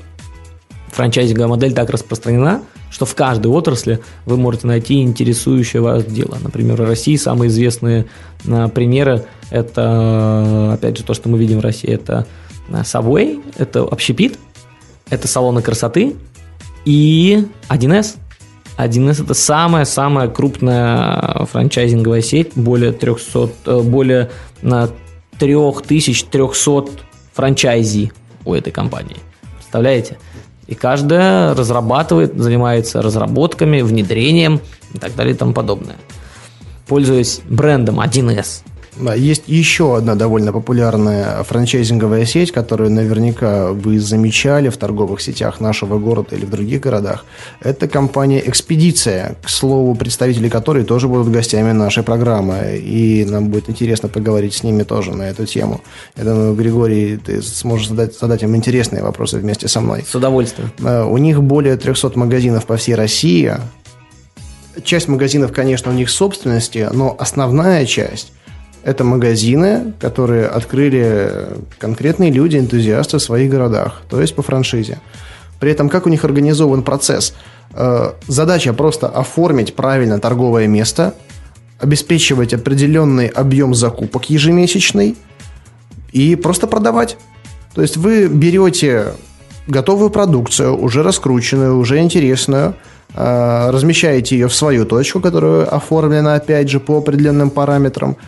франчайзинговая 0.94 1.50
модель 1.50 1.74
так 1.74 1.90
распространена, 1.90 2.62
что 2.90 3.06
в 3.06 3.16
каждой 3.16 3.48
отрасли 3.48 4.00
вы 4.26 4.38
можете 4.38 4.68
найти 4.68 5.02
интересующее 5.02 5.82
вас 5.82 6.06
дело. 6.06 6.38
Например, 6.42 6.82
в 6.82 6.86
России 6.86 7.16
самые 7.16 7.50
известные 7.50 8.06
а, 8.48 8.70
примеры– 8.70 9.26
это, 9.50 10.74
опять 10.74 10.98
же, 10.98 11.04
то, 11.04 11.14
что 11.14 11.30
мы 11.30 11.38
видим 11.38 11.60
в 11.60 11.62
России, 11.62 11.90
это 11.90 12.28
а, 12.72 12.82
Subway, 12.82 13.42
это 13.58 13.82
общепит, 13.82 14.38
это 15.10 15.28
салоны 15.28 15.62
красоты 15.62 16.16
и 16.86 17.48
1С. 17.70 18.18
1С– 18.78 19.24
это 19.24 19.34
самая-самая 19.34 20.28
крупная 20.28 21.46
франчайзинговая 21.52 22.22
сеть, 22.22 22.52
более 22.56 22.92
300, 22.92 23.50
э, 23.66 23.82
более 23.82 24.30
3300 25.40 26.92
франчайзи 27.34 28.12
у 28.46 28.54
этой 28.54 28.72
компании. 28.72 29.18
Представляете? 29.56 30.18
И 30.68 30.76
каждая 30.76 31.54
разрабатывает, 31.56 32.38
занимается 32.38 33.02
разработками, 33.02 33.82
внедрением 33.82 34.62
и 34.94 34.98
так 34.98 35.16
далее 35.16 35.36
и 35.36 35.38
тому 35.38 35.54
подобное. 35.54 35.98
Пользуясь 36.88 37.42
брендом 37.48 38.00
1С, 38.00 38.62
да, 38.66 38.73
есть 39.16 39.44
еще 39.48 39.98
одна 39.98 40.16
довольно 40.16 40.54
популярная 40.54 41.44
франчайзинговая 41.44 42.26
сеть, 42.26 42.52
которую 42.52 42.92
наверняка 42.92 43.72
вы 43.72 44.00
замечали 44.00 44.70
в 44.70 44.78
торговых 44.78 45.22
сетях 45.22 45.60
нашего 45.60 45.98
города 45.98 46.36
или 46.36 46.46
в 46.46 46.50
других 46.50 46.82
городах. 46.82 47.26
Это 47.62 47.88
компания 47.88 48.42
«Экспедиция», 48.46 49.36
к 49.44 49.50
слову, 49.50 49.96
представители 49.96 50.50
которой 50.50 50.84
тоже 50.84 51.08
будут 51.08 51.30
гостями 51.30 51.72
нашей 51.72 52.04
программы. 52.04 52.78
И 52.78 53.26
нам 53.26 53.50
будет 53.50 53.70
интересно 53.70 54.10
поговорить 54.10 54.54
с 54.54 54.64
ними 54.64 54.84
тоже 54.84 55.12
на 55.12 55.24
эту 55.24 55.46
тему. 55.46 55.82
Я 56.16 56.24
думаю, 56.24 56.56
Григорий, 56.56 57.18
ты 57.18 57.42
сможешь 57.42 57.90
задать, 57.90 58.18
задать 58.18 58.44
им 58.44 58.56
интересные 58.56 59.04
вопросы 59.04 59.38
вместе 59.38 59.68
со 59.68 59.82
мной. 59.82 60.06
С 60.08 60.16
удовольствием. 60.16 60.72
Э, 60.80 61.04
у 61.04 61.18
них 61.18 61.42
более 61.42 61.78
300 61.78 62.12
магазинов 62.16 62.66
по 62.66 62.78
всей 62.78 62.96
России. 62.96 63.54
Часть 64.84 65.08
магазинов, 65.08 65.52
конечно, 65.52 65.92
у 65.92 65.96
них 65.96 66.10
собственности, 66.10 66.90
но 66.92 67.16
основная 67.20 67.86
часть– 67.86 68.32
это 68.84 69.04
магазины, 69.04 69.94
которые 70.00 70.48
открыли 70.48 71.48
конкретные 71.80 72.32
люди, 72.32 72.58
энтузиасты 72.58 73.18
в 73.18 73.22
своих 73.22 73.50
городах, 73.50 74.02
то 74.10 74.20
есть 74.20 74.36
по 74.36 74.42
франшизе. 74.42 75.00
При 75.60 75.72
этом 75.72 75.88
как 75.88 76.06
у 76.06 76.10
них 76.10 76.26
организован 76.26 76.84
процесс? 76.84 77.34
Э, 77.74 78.12
задача 78.28 78.74
просто 78.74 79.08
оформить 79.08 79.76
правильно 79.76 80.20
торговое 80.20 80.68
место, 80.68 81.16
обеспечивать 81.80 82.54
определенный 82.54 83.28
объем 83.28 83.74
закупок 83.74 84.30
ежемесячный 84.30 85.16
и 86.12 86.36
просто 86.36 86.68
продавать. 86.68 87.18
То 87.74 87.82
есть 87.82 87.96
вы 87.96 88.28
берете 88.28 89.14
готовую 89.68 90.10
продукцию, 90.10 90.78
уже 90.78 91.04
раскрученную, 91.04 91.78
уже 91.78 92.00
интересную, 92.00 92.76
э, 93.16 93.70
размещаете 93.72 94.36
ее 94.38 94.50
в 94.50 94.54
свою 94.54 94.86
точку, 94.86 95.22
которая 95.22 95.64
оформлена, 95.64 96.36
опять 96.36 96.70
же, 96.70 96.82
по 96.82 96.98
определенным 96.98 97.50
параметрам– 97.50 98.18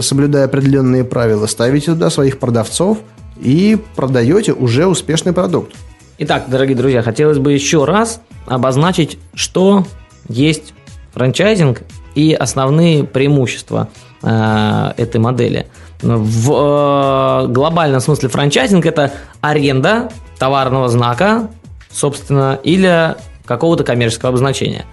соблюдая 0.00 0.44
определенные 0.44 1.04
правила, 1.04 1.46
ставите 1.46 1.92
туда 1.92 2.10
своих 2.10 2.38
продавцов 2.38 2.98
и 3.40 3.78
продаете 3.96 4.52
уже 4.52 4.86
успешный 4.86 5.32
продукт. 5.32 5.72
Итак, 6.18 6.46
дорогие 6.48 6.76
друзья, 6.76 7.02
хотелось 7.02 7.38
бы 7.38 7.52
еще 7.52 7.84
раз 7.84 8.20
обозначить, 8.46 9.18
что 9.34 9.86
есть 10.28 10.74
франчайзинг 11.14 11.82
и 12.16 12.32
основные 12.32 13.04
преимущества 13.04 13.88
э, 14.22 14.92
этой 14.96 15.20
модели. 15.20 15.68
В 16.02 17.46
э, 17.46 17.52
глобальном 17.52 18.00
смысле 18.00 18.28
франчайзинг 18.28 18.84
это 18.84 19.12
аренда 19.40 20.10
товарного 20.38 20.88
знака, 20.88 21.50
собственно, 21.90 22.58
или 22.64 23.14
какого-то 23.44 23.84
коммерческого 23.84 24.30
обозначения. 24.30 24.84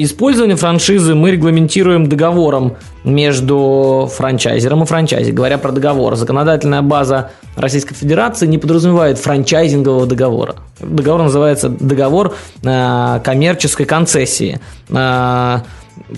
Использование 0.00 0.54
франшизы 0.54 1.16
мы 1.16 1.32
регламентируем 1.32 2.08
договором 2.08 2.76
между 3.02 4.08
франчайзером 4.14 4.84
и 4.84 4.86
франчайзи. 4.86 5.32
Говоря 5.32 5.58
про 5.58 5.72
договор, 5.72 6.14
законодательная 6.14 6.82
база 6.82 7.32
Российской 7.56 7.96
Федерации 7.96 8.46
не 8.46 8.58
подразумевает 8.58 9.18
франчайзингового 9.18 10.06
договора. 10.06 10.54
Договор 10.78 11.22
называется 11.22 11.68
договор 11.68 12.36
э, 12.62 13.20
коммерческой 13.24 13.86
концессии. 13.86 14.60
Э, 14.88 15.58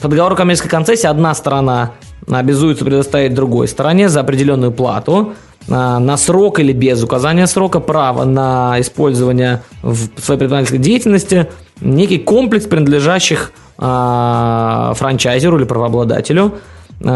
по 0.03 0.09
договору 0.09 0.37
коммерческой 0.37 0.69
концессии 0.69 1.07
одна 1.07 1.35
сторона 1.35 1.93
обязуется 2.31 2.85
предоставить 2.85 3.33
другой 3.33 3.67
стороне 3.67 4.11
за 4.11 4.21
определенную 4.21 4.73
плату 4.73 5.33
э, 5.67 5.73
на 5.73 6.19
срок 6.19 6.61
или 6.61 6.75
без 6.75 7.03
указания 7.03 7.47
срока 7.47 7.81
право 7.81 8.25
на 8.25 8.79
использование 8.79 9.63
в 9.83 10.21
своей 10.21 10.39
предпринимательской 10.39 10.79
деятельности 10.79 11.49
некий 11.81 12.19
комплекс 12.19 12.67
принадлежащих 12.67 13.53
э, 13.79 14.93
франчайзеру 14.95 15.59
или 15.59 15.65
правообладателю 15.65 16.55
э, 17.01 17.07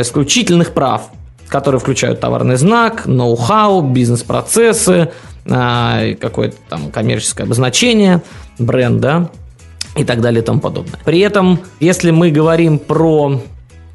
исключительных 0.00 0.72
прав, 0.72 1.10
которые 1.48 1.80
включают 1.80 2.20
товарный 2.20 2.56
знак, 2.56 3.06
ноу-хау, 3.06 3.82
бизнес-процессы, 3.82 5.10
э, 5.44 6.14
какое-то 6.20 6.56
там 6.68 6.90
коммерческое 6.90 7.46
обозначение 7.46 8.22
бренда 8.58 9.30
и 9.96 10.04
так 10.04 10.20
далее 10.20 10.42
и 10.42 10.44
тому 10.44 10.60
подобное. 10.60 11.00
При 11.04 11.20
этом, 11.20 11.60
если 11.80 12.10
мы 12.10 12.30
говорим 12.30 12.78
про 12.78 13.40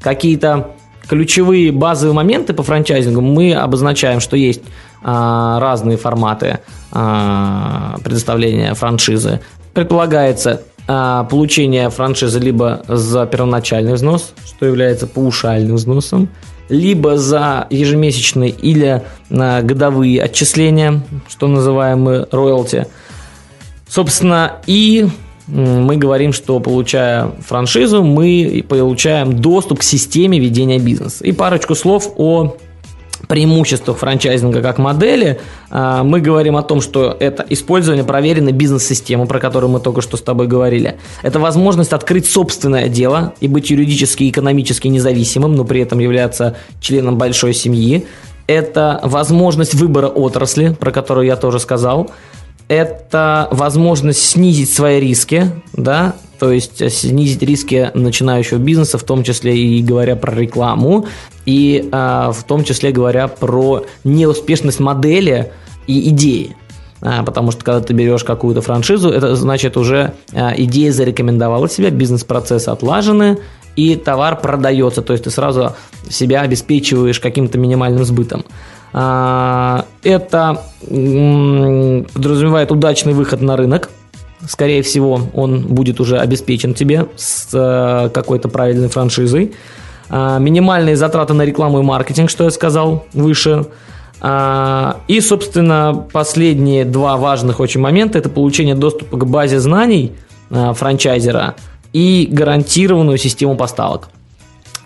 какие-то 0.00 0.70
ключевые 1.08 1.72
базовые 1.72 2.14
моменты 2.14 2.52
по 2.54 2.62
франчайзингу, 2.62 3.20
мы 3.20 3.54
обозначаем, 3.54 4.20
что 4.20 4.36
есть 4.36 4.62
разные 5.02 5.98
форматы 5.98 6.60
предоставления 6.90 8.72
франшизы. 8.72 9.40
Предполагается 9.74 10.62
а, 10.86 11.24
получение 11.24 11.90
франшизы 11.90 12.38
либо 12.38 12.82
за 12.86 13.26
первоначальный 13.26 13.94
взнос, 13.94 14.32
что 14.46 14.66
является 14.66 15.06
паушальным 15.06 15.76
взносом, 15.76 16.28
либо 16.68 17.16
за 17.16 17.66
ежемесячные 17.70 18.50
или 18.50 19.02
а, 19.30 19.62
годовые 19.62 20.22
отчисления, 20.22 21.02
что 21.28 21.48
называемые 21.48 22.26
роялти. 22.30 22.86
Собственно, 23.88 24.60
и 24.66 25.08
мы 25.46 25.96
говорим, 25.96 26.32
что 26.32 26.58
получая 26.60 27.32
франшизу, 27.46 28.02
мы 28.02 28.64
получаем 28.66 29.38
доступ 29.38 29.80
к 29.80 29.82
системе 29.82 30.38
ведения 30.38 30.78
бизнеса. 30.78 31.24
И 31.24 31.32
парочку 31.32 31.74
слов 31.74 32.12
о 32.16 32.56
преимуществах 33.34 33.98
франчайзинга 33.98 34.62
как 34.62 34.78
модели, 34.78 35.40
а, 35.68 36.04
мы 36.04 36.20
говорим 36.20 36.56
о 36.56 36.62
том, 36.62 36.80
что 36.80 37.16
это 37.18 37.44
использование 37.48 38.04
проверенной 38.04 38.52
бизнес-системы, 38.52 39.26
про 39.26 39.40
которую 39.40 39.72
мы 39.72 39.80
только 39.80 40.02
что 40.02 40.16
с 40.16 40.22
тобой 40.22 40.46
говорили. 40.46 40.98
Это 41.24 41.40
возможность 41.40 41.92
открыть 41.92 42.30
собственное 42.30 42.86
дело 42.86 43.34
и 43.40 43.48
быть 43.48 43.70
юридически 43.70 44.22
и 44.22 44.30
экономически 44.30 44.86
независимым, 44.86 45.56
но 45.56 45.64
при 45.64 45.80
этом 45.80 45.98
являться 45.98 46.56
членом 46.80 47.18
большой 47.18 47.54
семьи. 47.54 48.06
Это 48.46 49.00
возможность 49.02 49.74
выбора 49.74 50.06
отрасли, 50.06 50.68
про 50.78 50.92
которую 50.92 51.26
я 51.26 51.34
тоже 51.34 51.58
сказал 51.58 52.12
это 52.68 53.48
возможность 53.50 54.22
снизить 54.22 54.72
свои 54.72 54.98
риски, 54.98 55.50
да, 55.74 56.14
то 56.38 56.50
есть 56.50 56.90
снизить 56.92 57.42
риски 57.42 57.90
начинающего 57.94 58.58
бизнеса, 58.58 58.98
в 58.98 59.04
том 59.04 59.22
числе 59.22 59.56
и 59.56 59.82
говоря 59.82 60.16
про 60.16 60.34
рекламу, 60.34 61.06
и 61.46 61.88
э, 61.90 62.30
в 62.32 62.44
том 62.44 62.64
числе 62.64 62.90
говоря 62.92 63.28
про 63.28 63.84
неуспешность 64.04 64.80
модели 64.80 65.52
и 65.86 66.08
идеи. 66.10 66.56
А, 67.04 67.22
потому 67.22 67.50
что 67.50 67.62
когда 67.62 67.80
ты 67.80 67.92
берешь 67.92 68.24
какую-то 68.24 68.62
франшизу, 68.62 69.10
это 69.10 69.36
значит 69.36 69.76
уже 69.76 70.14
а, 70.32 70.54
идея 70.56 70.90
зарекомендовала 70.90 71.68
себя, 71.68 71.90
бизнес-процессы 71.90 72.70
отлажены, 72.70 73.38
и 73.76 73.94
товар 73.96 74.40
продается, 74.40 75.02
то 75.02 75.12
есть 75.12 75.24
ты 75.24 75.30
сразу 75.30 75.74
себя 76.08 76.40
обеспечиваешь 76.40 77.20
каким-то 77.20 77.58
минимальным 77.58 78.06
сбытом. 78.06 78.46
А, 78.94 79.84
это 80.02 80.62
подразумевает 80.80 82.72
удачный 82.72 83.12
выход 83.12 83.42
на 83.42 83.58
рынок. 83.58 83.90
Скорее 84.48 84.82
всего, 84.82 85.20
он 85.34 85.60
будет 85.66 86.00
уже 86.00 86.18
обеспечен 86.18 86.72
тебе 86.74 87.06
с 87.16 88.10
какой-то 88.14 88.48
правильной 88.48 88.88
франшизой. 88.88 89.52
А, 90.16 90.38
минимальные 90.38 90.94
затраты 90.94 91.34
на 91.34 91.42
рекламу 91.42 91.80
и 91.80 91.82
маркетинг, 91.82 92.30
что 92.30 92.44
я 92.44 92.50
сказал 92.52 93.04
выше. 93.12 93.66
А, 94.20 95.00
и, 95.08 95.20
собственно, 95.20 96.06
последние 96.12 96.84
два 96.84 97.16
важных 97.16 97.58
очень 97.58 97.80
момента– 97.80 98.16
это 98.20 98.28
получение 98.28 98.76
доступа 98.76 99.16
к 99.16 99.26
базе 99.26 99.58
знаний 99.58 100.12
франчайзера 100.50 101.56
и 101.92 102.28
гарантированную 102.30 103.18
систему 103.18 103.56
поставок. 103.56 104.08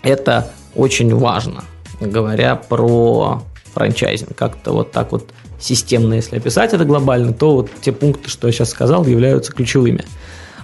Это 0.01 0.47
очень 0.73 1.13
важно, 1.13 1.63
говоря 2.01 2.55
про 2.55 3.43
франчайзинг. 3.75 4.35
Как-то 4.35 4.71
вот 4.71 4.91
так 4.91 5.11
вот 5.11 5.29
системно, 5.59 6.15
если 6.15 6.37
описать 6.37 6.73
это 6.73 6.85
глобально, 6.85 7.33
то 7.33 7.51
вот 7.51 7.69
те 7.81 7.91
пункты, 7.91 8.31
что 8.31 8.47
я 8.47 8.51
сейчас 8.51 8.71
сказал, 8.71 9.05
являются 9.05 9.51
ключевыми. 9.51 10.05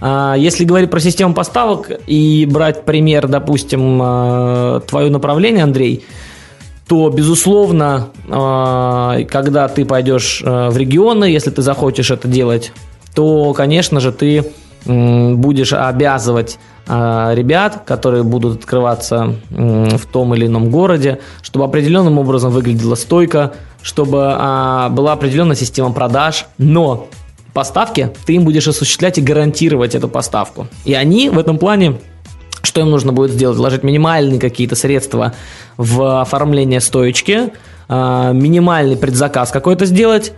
А, 0.07 0.35
если 0.35 0.65
говорить 0.65 0.91
про 0.91 0.99
систему 0.99 1.33
поставок 1.33 1.89
и 2.05 2.47
брать 2.47 2.85
пример, 2.85 3.27
допустим, 3.27 3.99
а, 4.03 4.79
твое 4.81 5.09
направление, 5.09 5.63
Андрей, 5.63 6.05
то, 6.87 7.09
безусловно, 7.09 8.09
а, 8.29 9.23
когда 9.23 9.67
ты 9.67 9.83
пойдешь 9.83 10.43
в 10.45 10.77
регионы, 10.77 11.25
если 11.25 11.49
ты 11.49 11.63
захочешь 11.63 12.11
это 12.11 12.27
делать, 12.27 12.71
то, 13.15 13.51
конечно 13.53 13.99
же, 13.99 14.11
ты 14.11 14.45
будешь 14.85 15.73
обязывать 15.73 16.59
ребят, 16.87 17.81
которые 17.87 18.21
будут 18.21 18.59
открываться 18.59 19.33
в 19.49 20.05
том 20.11 20.35
или 20.35 20.45
ином 20.45 20.69
городе, 20.69 21.21
чтобы 21.41 21.65
определенным 21.65 22.19
образом 22.19 22.51
выглядела 22.51 22.93
стойка, 22.93 23.53
чтобы 23.81 24.17
была 24.91 25.13
определенная 25.13 25.55
система 25.55 25.91
продаж, 25.91 26.45
но 26.59 27.07
поставки 27.55 28.11
ты 28.27 28.33
им 28.33 28.43
будешь 28.43 28.67
осуществлять 28.67 29.17
и 29.17 29.21
гарантировать 29.21 29.95
эту 29.95 30.07
поставку. 30.07 30.67
И 30.83 30.93
они 30.93 31.29
в 31.29 31.39
этом 31.39 31.57
плане 31.57 31.95
что 32.61 32.81
им 32.81 32.89
нужно 32.89 33.13
будет 33.13 33.31
сделать? 33.31 33.57
Вложить 33.57 33.83
минимальные 33.83 34.39
какие-то 34.39 34.75
средства 34.75 35.33
в 35.77 36.21
оформление 36.21 36.81
стоечки, 36.81 37.53
а, 37.87 38.31
минимальный 38.33 38.97
предзаказ 38.97 39.51
какой-то 39.51 39.85
сделать, 39.85 40.33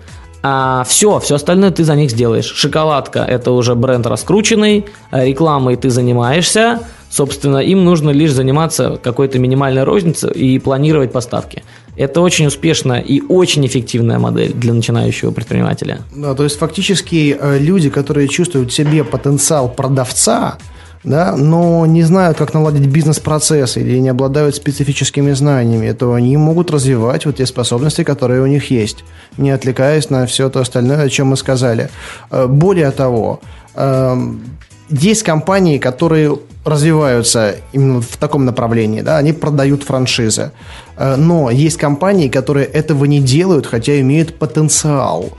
а 0.49 0.83
все, 0.85 1.19
все 1.19 1.35
остальное 1.35 1.71
ты 1.71 1.83
за 1.83 1.95
них 1.95 2.09
сделаешь. 2.09 2.45
Шоколадка– 2.45 3.19
это 3.27 3.51
уже 3.51 3.75
бренд 3.75 4.07
раскрученный, 4.07 4.85
а 5.11 5.25
рекламой 5.25 5.75
ты 5.75 5.89
занимаешься, 5.89 6.79
собственно, 7.09 7.57
им 7.57 7.83
нужно 7.83 8.11
лишь 8.11 8.31
заниматься 8.31 8.97
какой-то 9.03 9.39
минимальной 9.39 9.83
розницей 9.83 10.31
и 10.31 10.57
планировать 10.59 11.11
поставки. 11.11 11.63
Это 11.97 12.21
очень 12.21 12.45
успешная 12.45 13.01
и 13.01 13.21
очень 13.27 13.65
эффективная 13.65 14.19
модель 14.19 14.53
для 14.53 14.73
начинающего 14.73 15.31
предпринимателя. 15.31 15.99
Да, 16.15 16.33
то 16.33 16.43
есть 16.43 16.57
фактически 16.57 17.35
э, 17.37 17.57
люди, 17.59 17.89
которые 17.89 18.29
чувствуют 18.29 18.71
в 18.71 18.73
себе 18.73 19.03
потенциал 19.03 19.67
продавца, 19.67 20.57
да, 21.03 21.35
но 21.35 21.85
не 21.85 22.03
знают, 22.03 22.37
как 22.37 22.53
наладить 22.53 22.87
бизнес-процесс 22.87 23.77
или 23.77 23.99
не 23.99 24.09
обладают 24.09 24.55
специфическими 24.55 25.31
знаниями, 25.33 25.91
то 25.91 26.13
они 26.13 26.35
могут 26.37 26.71
развивать 26.71 27.25
вот 27.25 27.37
те 27.37 27.45
способности, 27.45 28.03
которые 28.03 28.41
у 28.41 28.47
них 28.47 28.71
есть, 28.71 29.03
не 29.37 29.51
отвлекаясь 29.51 30.09
на 30.09 30.25
все 30.25 30.49
то 30.49 30.59
остальное, 30.59 31.03
о 31.03 31.09
чем 31.09 31.27
мы 31.27 31.37
сказали. 31.37 31.89
Э, 32.31 32.47
более 32.47 32.91
того, 32.91 33.41
эм, 33.75 34.41
есть 34.89 35.23
компании, 35.23 35.77
которые 35.77 36.39
развиваются 36.65 37.55
именно 37.73 38.01
в 38.01 38.17
таком 38.17 38.45
направлении, 38.45 39.01
да, 39.01 39.17
они 39.17 39.33
продают 39.33 39.83
франшизы. 39.83 40.51
Э, 40.97 41.15
но 41.15 41.49
есть 41.51 41.77
компании, 41.77 42.27
которые 42.27 42.65
этого 42.65 43.05
не 43.05 43.19
делают, 43.19 43.65
хотя 43.65 43.99
имеют 43.99 44.37
потенциал. 44.37 45.29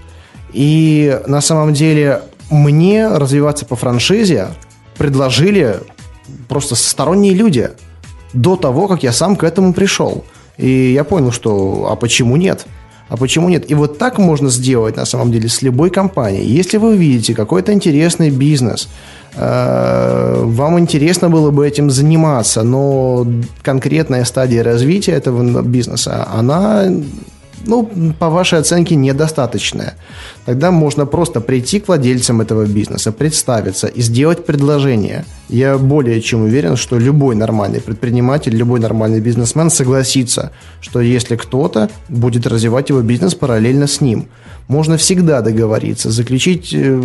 И 0.52 1.20
на 1.26 1.40
самом 1.40 1.74
деле 1.74 2.22
мне 2.50 3.08
развиваться 3.08 3.66
по 3.66 3.76
франшизе 3.76 4.48
предложили 4.98 5.80
просто 6.48 6.74
сторонние 6.74 7.34
люди 7.34 7.70
до 8.32 8.56
того, 8.56 8.88
как 8.88 9.02
я 9.02 9.12
сам 9.12 9.36
к 9.36 9.44
этому 9.44 9.72
пришел. 9.72 10.24
И 10.58 10.92
я 10.92 11.04
понял, 11.04 11.32
что 11.32 11.88
а 11.90 11.96
почему 11.96 12.36
нет? 12.36 12.66
А 13.08 13.16
почему 13.16 13.48
нет? 13.48 13.70
И 13.70 13.74
вот 13.74 13.96
так 13.96 14.18
можно 14.18 14.50
сделать 14.50 14.96
на 14.96 15.06
самом 15.06 15.32
деле 15.32 15.48
с 15.48 15.62
любой 15.62 15.90
компанией. 15.90 16.46
Если 16.46 16.76
вы 16.76 16.90
увидите 16.90 17.34
какой-то 17.34 17.72
интересный 17.72 18.28
бизнес, 18.30 18.88
э, 19.34 20.42
вам 20.44 20.78
интересно 20.78 21.30
было 21.30 21.50
бы 21.50 21.66
этим 21.66 21.90
заниматься, 21.90 22.62
но 22.64 23.26
конкретная 23.62 24.24
стадия 24.24 24.62
развития 24.62 25.12
этого 25.12 25.62
бизнеса, 25.62 26.28
она 26.30 26.86
ну, 27.66 28.14
по 28.18 28.28
вашей 28.28 28.58
оценке, 28.58 28.96
недостаточное. 28.96 29.94
Тогда 30.44 30.70
можно 30.70 31.06
просто 31.06 31.40
прийти 31.40 31.80
к 31.80 31.88
владельцам 31.88 32.40
этого 32.40 32.66
бизнеса, 32.66 33.12
представиться 33.12 33.86
и 33.86 34.00
сделать 34.02 34.46
предложение. 34.46 35.24
Я 35.48 35.78
более 35.78 36.20
чем 36.20 36.42
уверен, 36.42 36.76
что 36.76 36.98
любой 36.98 37.34
нормальный 37.34 37.80
предприниматель, 37.80 38.54
любой 38.54 38.80
нормальный 38.80 39.20
бизнесмен 39.20 39.70
согласится, 39.70 40.52
что 40.80 41.00
если 41.00 41.36
кто-то 41.36 41.90
будет 42.08 42.46
развивать 42.46 42.88
его 42.90 43.02
бизнес 43.02 43.34
параллельно 43.34 43.86
с 43.86 44.00
ним– 44.00 44.28
можно 44.68 44.98
всегда 44.98 45.40
договориться, 45.40 46.10
заключить 46.10 46.74
э, 46.74 47.02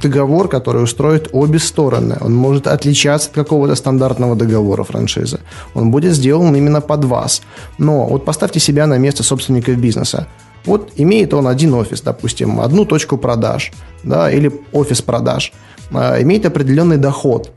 договор, 0.00 0.48
который 0.48 0.84
устроит 0.84 1.28
обе 1.32 1.58
стороны. 1.58 2.16
Он 2.20 2.32
может 2.32 2.68
отличаться 2.68 3.28
от 3.28 3.34
какого-то 3.34 3.74
стандартного 3.74 4.36
договора 4.36 4.84
франшизы. 4.84 5.40
Он 5.74 5.90
будет 5.90 6.14
сделан 6.14 6.54
именно 6.54 6.80
под 6.80 7.04
вас. 7.04 7.42
Но 7.76 8.06
вот 8.06 8.24
поставьте 8.24 8.60
себя 8.60 8.86
на 8.86 8.98
место 8.98 9.24
собственников 9.24 9.76
бизнеса. 9.78 10.28
Вот 10.64 10.92
имеет 10.94 11.34
он 11.34 11.48
один 11.48 11.74
офис, 11.74 12.00
допустим, 12.02 12.60
одну 12.60 12.84
точку 12.84 13.18
продаж, 13.18 13.72
да, 14.04 14.30
или 14.30 14.52
офис 14.72 15.02
продаж, 15.02 15.52
а, 15.92 16.22
имеет 16.22 16.46
определенный 16.46 16.98
доход 16.98 17.50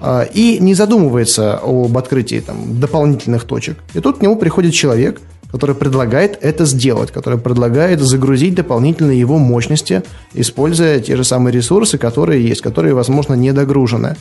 а, 0.00 0.22
и 0.22 0.58
не 0.58 0.74
задумывается 0.74 1.60
об 1.62 1.96
открытии 1.96 2.40
там, 2.40 2.80
дополнительных 2.80 3.44
точек. 3.44 3.78
И 3.94 4.00
тут 4.00 4.18
к 4.18 4.22
нему 4.22 4.34
приходит 4.34 4.74
человек, 4.74 5.20
который 5.50 5.74
предлагает 5.74 6.38
это 6.42 6.64
сделать, 6.66 7.10
который 7.10 7.38
предлагает 7.38 8.00
загрузить 8.00 8.54
дополнительные 8.54 9.18
его 9.18 9.38
мощности, 9.38 10.02
используя 10.34 11.00
те 11.00 11.16
же 11.16 11.24
самые 11.24 11.54
ресурсы, 11.54 11.96
которые 11.96 12.46
есть, 12.46 12.60
которые, 12.60 12.94
возможно, 12.94 13.34
не 13.34 13.52
догружены. 13.52 14.16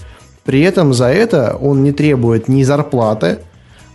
При 0.46 0.62
этом 0.62 0.94
за 0.94 1.08
это 1.08 1.58
он 1.60 1.84
не 1.84 1.92
требует 1.92 2.48
ни 2.48 2.63
зарплаты, 2.63 3.40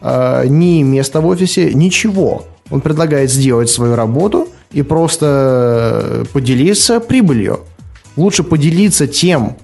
а, 0.02 0.44
ни 0.44 0.82
места 0.82 1.20
в 1.20 1.26
офисе, 1.26 1.72
ничего. 1.72 2.44
Он 2.70 2.82
предлагает 2.82 3.30
сделать 3.30 3.70
свою 3.70 3.96
работу 3.96 4.48
и 4.70 4.82
просто 4.82 6.26
поделиться 6.32 7.00
прибылью. 7.00 7.60
Лучше 8.16 8.42
поделиться 8.42 9.06
тем, 9.06 9.56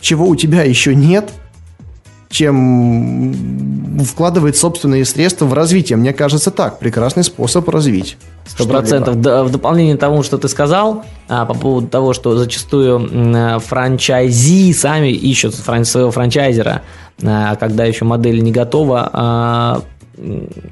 чего 0.00 0.26
у 0.26 0.34
тебя 0.34 0.62
еще 0.64 0.94
нет– 0.96 1.30
чем 2.32 3.34
вкладывать 4.04 4.56
собственные 4.56 5.04
средства 5.04 5.44
в 5.44 5.52
развитие. 5.52 5.96
Мне 5.98 6.12
кажется, 6.12 6.50
так. 6.50 6.78
Прекрасный 6.78 7.22
способ 7.24 7.68
развить. 7.68 8.16
Сто 8.46 8.66
процентов. 8.66 9.16
В 9.16 9.50
дополнение 9.50 9.96
к 9.96 10.00
тому, 10.00 10.22
что 10.22 10.38
ты 10.38 10.48
сказал, 10.48 11.04
а, 11.28 11.44
по 11.44 11.54
поводу 11.54 11.88
того, 11.88 12.14
что 12.14 12.36
зачастую 12.36 13.60
франчайзи 13.60 14.72
сами 14.72 15.08
ищут 15.08 15.54
своего 15.54 16.10
франчайзера, 16.10 16.82
а, 17.22 17.54
когда 17.56 17.84
еще 17.84 18.06
модель 18.06 18.42
не 18.42 18.50
готова. 18.50 19.10
А, 19.12 19.82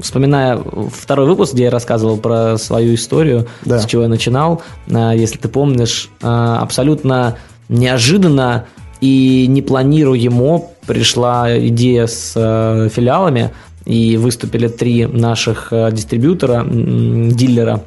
вспоминая 0.00 0.58
второй 0.92 1.26
выпуск, 1.26 1.52
где 1.52 1.64
я 1.64 1.70
рассказывал 1.70 2.16
про 2.16 2.56
свою 2.56 2.94
историю, 2.94 3.46
да. 3.64 3.80
с 3.80 3.86
чего 3.86 4.02
я 4.02 4.08
начинал, 4.08 4.62
если 4.86 5.38
ты 5.38 5.48
помнишь, 5.48 6.10
абсолютно 6.20 7.38
неожиданно 7.68 8.66
и 9.00 9.46
непланируемо 9.48 10.64
пришла 10.86 11.58
идея 11.58 12.06
с 12.06 12.32
э, 12.36 12.88
филиалами, 12.90 13.50
и 13.84 14.16
выступили 14.16 14.68
три 14.68 15.06
наших 15.06 15.72
э, 15.72 15.90
дистрибьютора, 15.92 16.64
дилера 16.64 17.82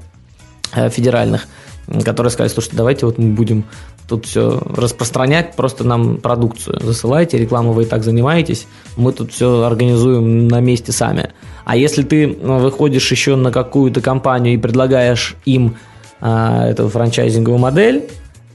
э, 0.73 0.89
федеральных, 0.89 1.47
которые 2.03 2.31
сказали, 2.31 2.51
слушайте, 2.51 2.77
давайте 2.77 3.05
вот 3.05 3.17
мы 3.17 3.33
будем 3.33 3.65
тут 4.07 4.25
все 4.25 4.61
распространять, 4.75 5.55
просто 5.55 5.83
нам 5.83 6.17
продукцию 6.17 6.79
засылайте, 6.81 7.37
рекламу 7.37 7.71
вы 7.73 7.83
и 7.83 7.85
так 7.85 8.03
занимаетесь, 8.03 8.67
мы 8.97 9.13
тут 9.13 9.31
все 9.31 9.61
организуем 9.63 10.47
на 10.47 10.59
месте 10.59 10.91
сами. 10.91 11.29
А 11.63 11.77
если 11.77 12.03
ты 12.03 12.27
выходишь 12.27 13.09
еще 13.09 13.35
на 13.35 13.51
какую-то 13.51 14.01
компанию 14.01 14.55
и 14.55 14.57
предлагаешь 14.57 15.35
им 15.45 15.77
а, 16.19 16.67
эту 16.67 16.89
франчайзинговую 16.89 17.59
модель, 17.59 18.09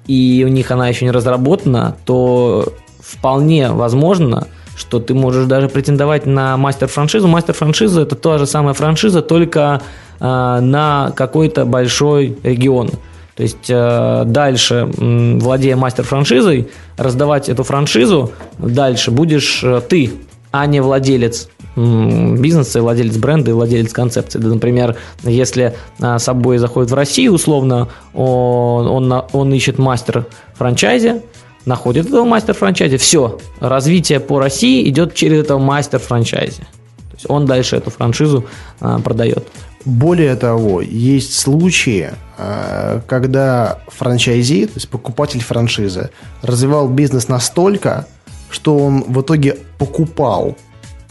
и 0.09 0.43
у 0.45 0.49
них 0.49 0.71
она 0.71 0.89
еще 0.89 1.05
не 1.05 1.13
разработана, 1.13 1.97
то 2.05 2.73
вполне 3.01 3.71
возможно, 3.71 4.49
что 4.77 5.01
ты 5.01 5.15
можешь 5.15 5.47
даже 5.47 5.69
претендовать 5.69 6.27
на 6.27 6.57
мастер-франшизу. 6.57 7.29
Мастер-франшиза– 7.29 8.01
это 8.03 8.17
та 8.17 8.39
же 8.39 8.47
самая 8.47 8.75
франшиза, 8.75 9.23
только 9.23 9.83
э, 10.19 10.25
на 10.25 11.13
какой-то 11.15 11.65
большой 11.65 12.39
регион. 12.43 12.91
То 13.37 13.43
есть 13.43 13.69
э, 13.69 14.23
дальше, 14.27 14.89
владея 14.97 15.77
мастер-франшизой, 15.77 16.69
раздавать 16.97 17.49
эту 17.49 17.63
франшизу 17.63 18.33
дальше 18.59 19.11
будешь 19.11 19.63
э, 19.63 19.81
ты, 19.89 20.13
а 20.51 20.67
не 20.67 20.81
владелец 20.81 21.49
бизнеса, 21.77 22.83
владелец 22.83 23.17
бренда 23.17 23.51
и 23.51 23.55
владелец 23.55 23.93
концепции. 23.93 24.39
Да, 24.39 24.49
например, 24.49 24.97
если 25.23 25.77
а, 26.01 26.19
собой 26.19 26.59
заходит 26.59 26.91
в 26.91 26.95
Россию, 26.95 27.35
условно, 27.35 27.89
он, 28.15 28.89
он, 28.89 29.25
он 29.33 29.53
ищет 29.53 29.79
мастер 29.79 30.27
франчайзе, 30.55 31.23
находит 31.67 32.07
этого 32.07 32.25
мастер 32.25 32.55
франчайзе, 32.55 32.97
все, 32.97 33.39
развитие 33.61 34.19
по 34.19 34.41
России 34.41 34.89
идет 34.89 35.15
через 35.15 35.45
этого 35.45 35.59
мастер 35.59 36.01
франчайзе. 36.01 36.63
То 36.63 37.15
есть 37.15 37.27
он 37.29 37.47
дальше 37.47 37.77
эту 37.77 37.91
франшизу 37.91 38.45
а, 38.81 38.99
продает. 38.99 39.47
Более 39.85 40.35
того, 40.35 40.81
есть 40.81 41.39
случаи, 41.39 42.11
а, 42.37 43.01
когда 43.07 43.79
франчайзи, 43.87 44.67
то 44.67 44.73
есть 44.75 44.89
покупатель 44.89 45.41
франшизы, 45.41 46.11
развивал 46.43 46.89
бизнес 46.89 47.29
настолько, 47.29 48.07
что 48.51 48.77
он 48.77 49.03
в 49.03 49.21
итоге 49.21 49.57
покупал 49.79 50.57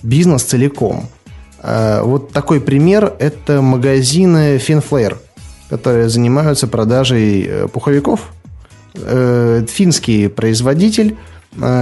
бизнес 0.03 0.43
целиком. 0.43 1.07
Э, 1.61 2.01
вот 2.03 2.31
такой 2.31 2.61
пример– 2.61 3.13
это 3.19 3.61
магазины 3.61 4.57
Finflare, 4.57 5.17
которые 5.69 6.09
занимаются 6.09 6.67
продажей 6.67 7.45
э, 7.47 7.67
пуховиков. 7.67 8.31
Э, 8.95 9.65
финский 9.69 10.27
производитель, 10.27 11.15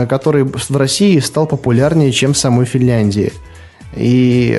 который 0.09 0.43
в 0.43 0.77
России 0.77 1.19
стал 1.19 1.47
популярнее, 1.47 2.11
чем 2.11 2.33
в 2.33 2.37
самой 2.37 2.65
Финляндии. 2.65 3.33
И 3.97 4.57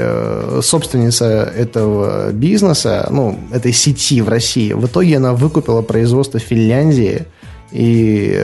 собственница 0.63 1.25
этого 1.57 2.33
бизнеса, 2.33 3.07
ну, 3.11 3.39
этой 3.53 3.73
сети 3.73 4.21
в 4.21 4.29
России, 4.29 4.73
в 4.73 4.87
итоге 4.87 5.17
она 5.17 5.33
выкупила 5.33 5.81
производство 5.81 6.39
Финляндии, 6.41 7.25
и 7.77 8.35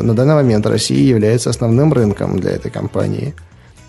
на 0.00 0.14
данный 0.14 0.34
момент 0.34 0.66
Россия 0.66 1.02
является 1.02 1.50
основным 1.50 1.92
рынком 1.92 2.38
для 2.38 2.52
этой 2.52 2.70
компании– 2.70 3.34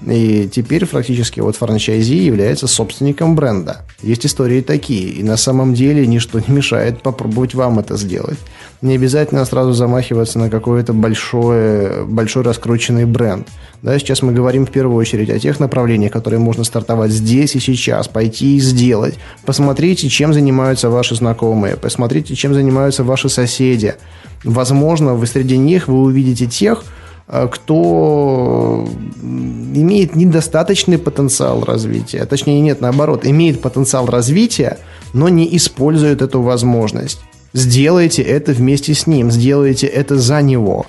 и 0.07 0.49
теперь 0.51 0.85
практически 0.85 1.39
вот 1.39 1.55
франчайзи 1.55 2.15
является 2.15 2.67
собственником 2.67 3.35
бренда. 3.35 3.81
Есть 4.01 4.25
истории 4.25 4.61
такие, 4.61 5.09
и 5.09 5.23
на 5.23 5.37
самом 5.37 5.73
деле 5.73 6.05
ничто 6.05 6.39
не 6.39 6.53
мешает 6.53 7.01
попробовать 7.01 7.53
вам 7.53 7.79
это 7.79 7.97
сделать. 7.97 8.37
Не 8.81 8.95
обязательно 8.95 9.45
сразу 9.45 9.71
замахиваться 9.73 10.39
на 10.39 10.49
какой-то 10.49 10.93
большой, 10.93 12.05
большой 12.05 12.43
раскрученный 12.43 13.05
бренд. 13.05 13.47
Да, 13.81 13.97
сейчас 13.97 14.21
мы 14.21 14.33
говорим 14.33 14.65
в 14.65 14.71
первую 14.71 14.97
очередь 14.97 15.29
о 15.29 15.39
тех 15.39 15.59
направлениях, 15.59 16.11
которые 16.11 16.39
можно 16.39 16.63
стартовать 16.63 17.11
здесь 17.11 17.55
и 17.55 17.59
сейчас, 17.59 18.07
пойти 18.07 18.57
и 18.57 18.59
сделать. 18.59 19.15
Посмотрите, 19.45 20.09
чем 20.09 20.33
занимаются 20.33 20.89
ваши 20.89 21.15
знакомые, 21.15 21.77
посмотрите, 21.77 22.35
чем 22.35 22.53
занимаются 22.53 23.03
ваши 23.03 23.29
соседи. 23.29 23.95
Возможно, 24.43 25.13
вы 25.13 25.27
среди 25.27 25.57
них 25.57 25.87
вы 25.87 26.01
увидите 26.01 26.45
тех, 26.45 26.83
кто 27.27 28.87
имеет 29.21 30.15
недостаточный 30.15 30.97
потенциал 30.97 31.63
развития, 31.63 32.25
точнее 32.25 32.59
нет, 32.61 32.81
наоборот, 32.81 33.25
имеет 33.25 33.61
потенциал 33.61 34.07
развития, 34.07 34.77
но 35.13 35.29
не 35.29 35.55
использует 35.55 36.21
эту 36.21 36.41
возможность. 36.41 37.21
Сделайте 37.53 38.23
это 38.23 38.51
вместе 38.51 38.93
с 38.93 39.07
ним, 39.07 39.31
сделайте 39.31 39.87
это 39.87 40.17
за 40.17 40.41
него. 40.41 40.85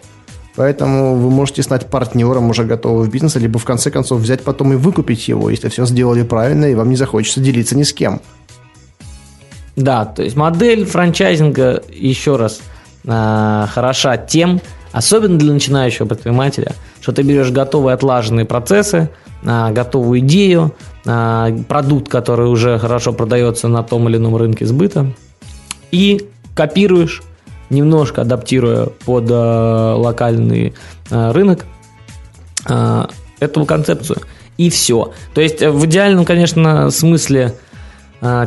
Поэтому 0.56 1.16
вы 1.16 1.30
можете 1.30 1.62
стать 1.62 1.90
партнером 1.90 2.48
уже 2.48 2.64
готового 2.64 3.06
бизнеса, 3.06 3.38
либо 3.38 3.58
в 3.58 3.64
конце 3.64 3.90
концов 3.90 4.20
взять 4.20 4.42
потом 4.42 4.72
и 4.72 4.76
выкупить 4.76 5.26
его, 5.28 5.50
если 5.50 5.68
все 5.68 5.84
сделали 5.84 6.22
правильно, 6.22 6.66
и 6.66 6.74
вам 6.74 6.90
не 6.90 6.96
захочется 6.96 7.40
делиться 7.40 7.76
ни 7.76 7.82
с 7.82 7.92
кем. 7.92 8.20
Да, 9.76 10.04
то 10.04 10.22
есть 10.22 10.36
модель 10.36 10.84
франчайзинга, 10.84 11.82
еще 11.92 12.36
раз, 12.36 12.60
э, 13.04 13.66
хороша 13.68 14.16
тем, 14.16 14.60
Особенно 14.94 15.36
для 15.40 15.52
начинающего 15.52 16.06
предпринимателя, 16.06 16.72
что 17.00 17.10
ты 17.10 17.22
берешь 17.22 17.50
готовые 17.50 17.94
отлаженные 17.94 18.46
процессы, 18.46 19.10
а, 19.44 19.72
готовую 19.72 20.20
идею, 20.20 20.72
а, 21.04 21.50
продукт, 21.66 22.08
который 22.08 22.46
уже 22.46 22.78
хорошо 22.78 23.12
продается 23.12 23.66
на 23.66 23.82
том 23.82 24.08
или 24.08 24.18
ином 24.18 24.36
рынке 24.36 24.64
сбыта, 24.66 25.12
и 25.90 26.28
копируешь, 26.54 27.24
немножко 27.70 28.20
адаптируя 28.20 28.86
под 29.04 29.24
а, 29.30 29.96
локальный 29.96 30.74
рынок 31.10 31.66
эту 33.40 33.66
концепцию. 33.66 34.18
И 34.56 34.70
все. 34.70 35.12
То 35.34 35.40
есть 35.40 35.60
в 35.60 35.84
идеальном, 35.86 36.24
конечно, 36.24 36.90
смысле 36.90 37.56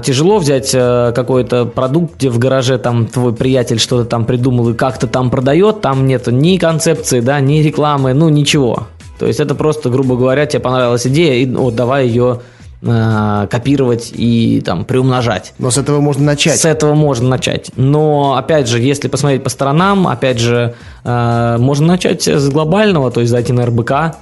тяжело 0.04 0.40
взять 0.40 0.72
э, 0.74 1.12
какой-то 1.13 1.66
продукт, 1.66 2.16
где 2.16 2.30
в 2.30 2.40
гараже 2.40 2.80
там 2.80 3.06
твой 3.06 3.34
приятель 3.34 3.80
что-то 3.80 4.06
там 4.06 4.26
придумал 4.26 4.70
и 4.70 4.74
как-то 4.74 5.06
там 5.08 5.30
продает, 5.30 5.82
там 5.82 6.08
нет 6.08 6.26
ни 6.28 6.58
концепции, 6.58 7.20
да, 7.20 7.40
ни 7.40 7.60
рекламы, 7.60 8.13
ну 8.13 8.30
ничего. 8.30 8.88
То 9.20 9.28
есть 9.28 9.40
это 9.40 9.54
просто, 9.54 9.90
грубо 9.90 10.16
говоря, 10.16 10.46
тебе 10.48 10.62
понравилась 10.62 11.06
идея, 11.06 11.36
и 11.36 11.46
вот 11.46 11.76
давай 11.76 12.08
ее 12.08 12.42
э, 12.82 13.48
копировать 13.52 14.12
и 14.16 14.62
там 14.66 14.84
приумножать. 14.84 15.54
Но 15.60 15.70
с 15.70 15.78
этого 15.78 16.00
можно 16.00 16.26
начать. 16.26 16.60
С 16.60 16.66
этого 16.66 16.96
можно 16.96 17.30
начать. 17.30 17.72
Но, 17.76 18.36
опять 18.36 18.68
же, 18.68 18.80
если 18.80 19.08
посмотреть 19.08 19.44
по 19.44 19.50
сторонам, 19.50 20.08
опять 20.08 20.40
же, 20.40 20.74
э, 21.04 21.58
можно 21.60 21.86
начать 21.86 22.28
с 22.28 22.50
глобального, 22.50 23.12
то 23.12 23.20
есть 23.20 23.32
зайти 23.32 23.54
на 23.54 23.66
РБК, 23.66 24.16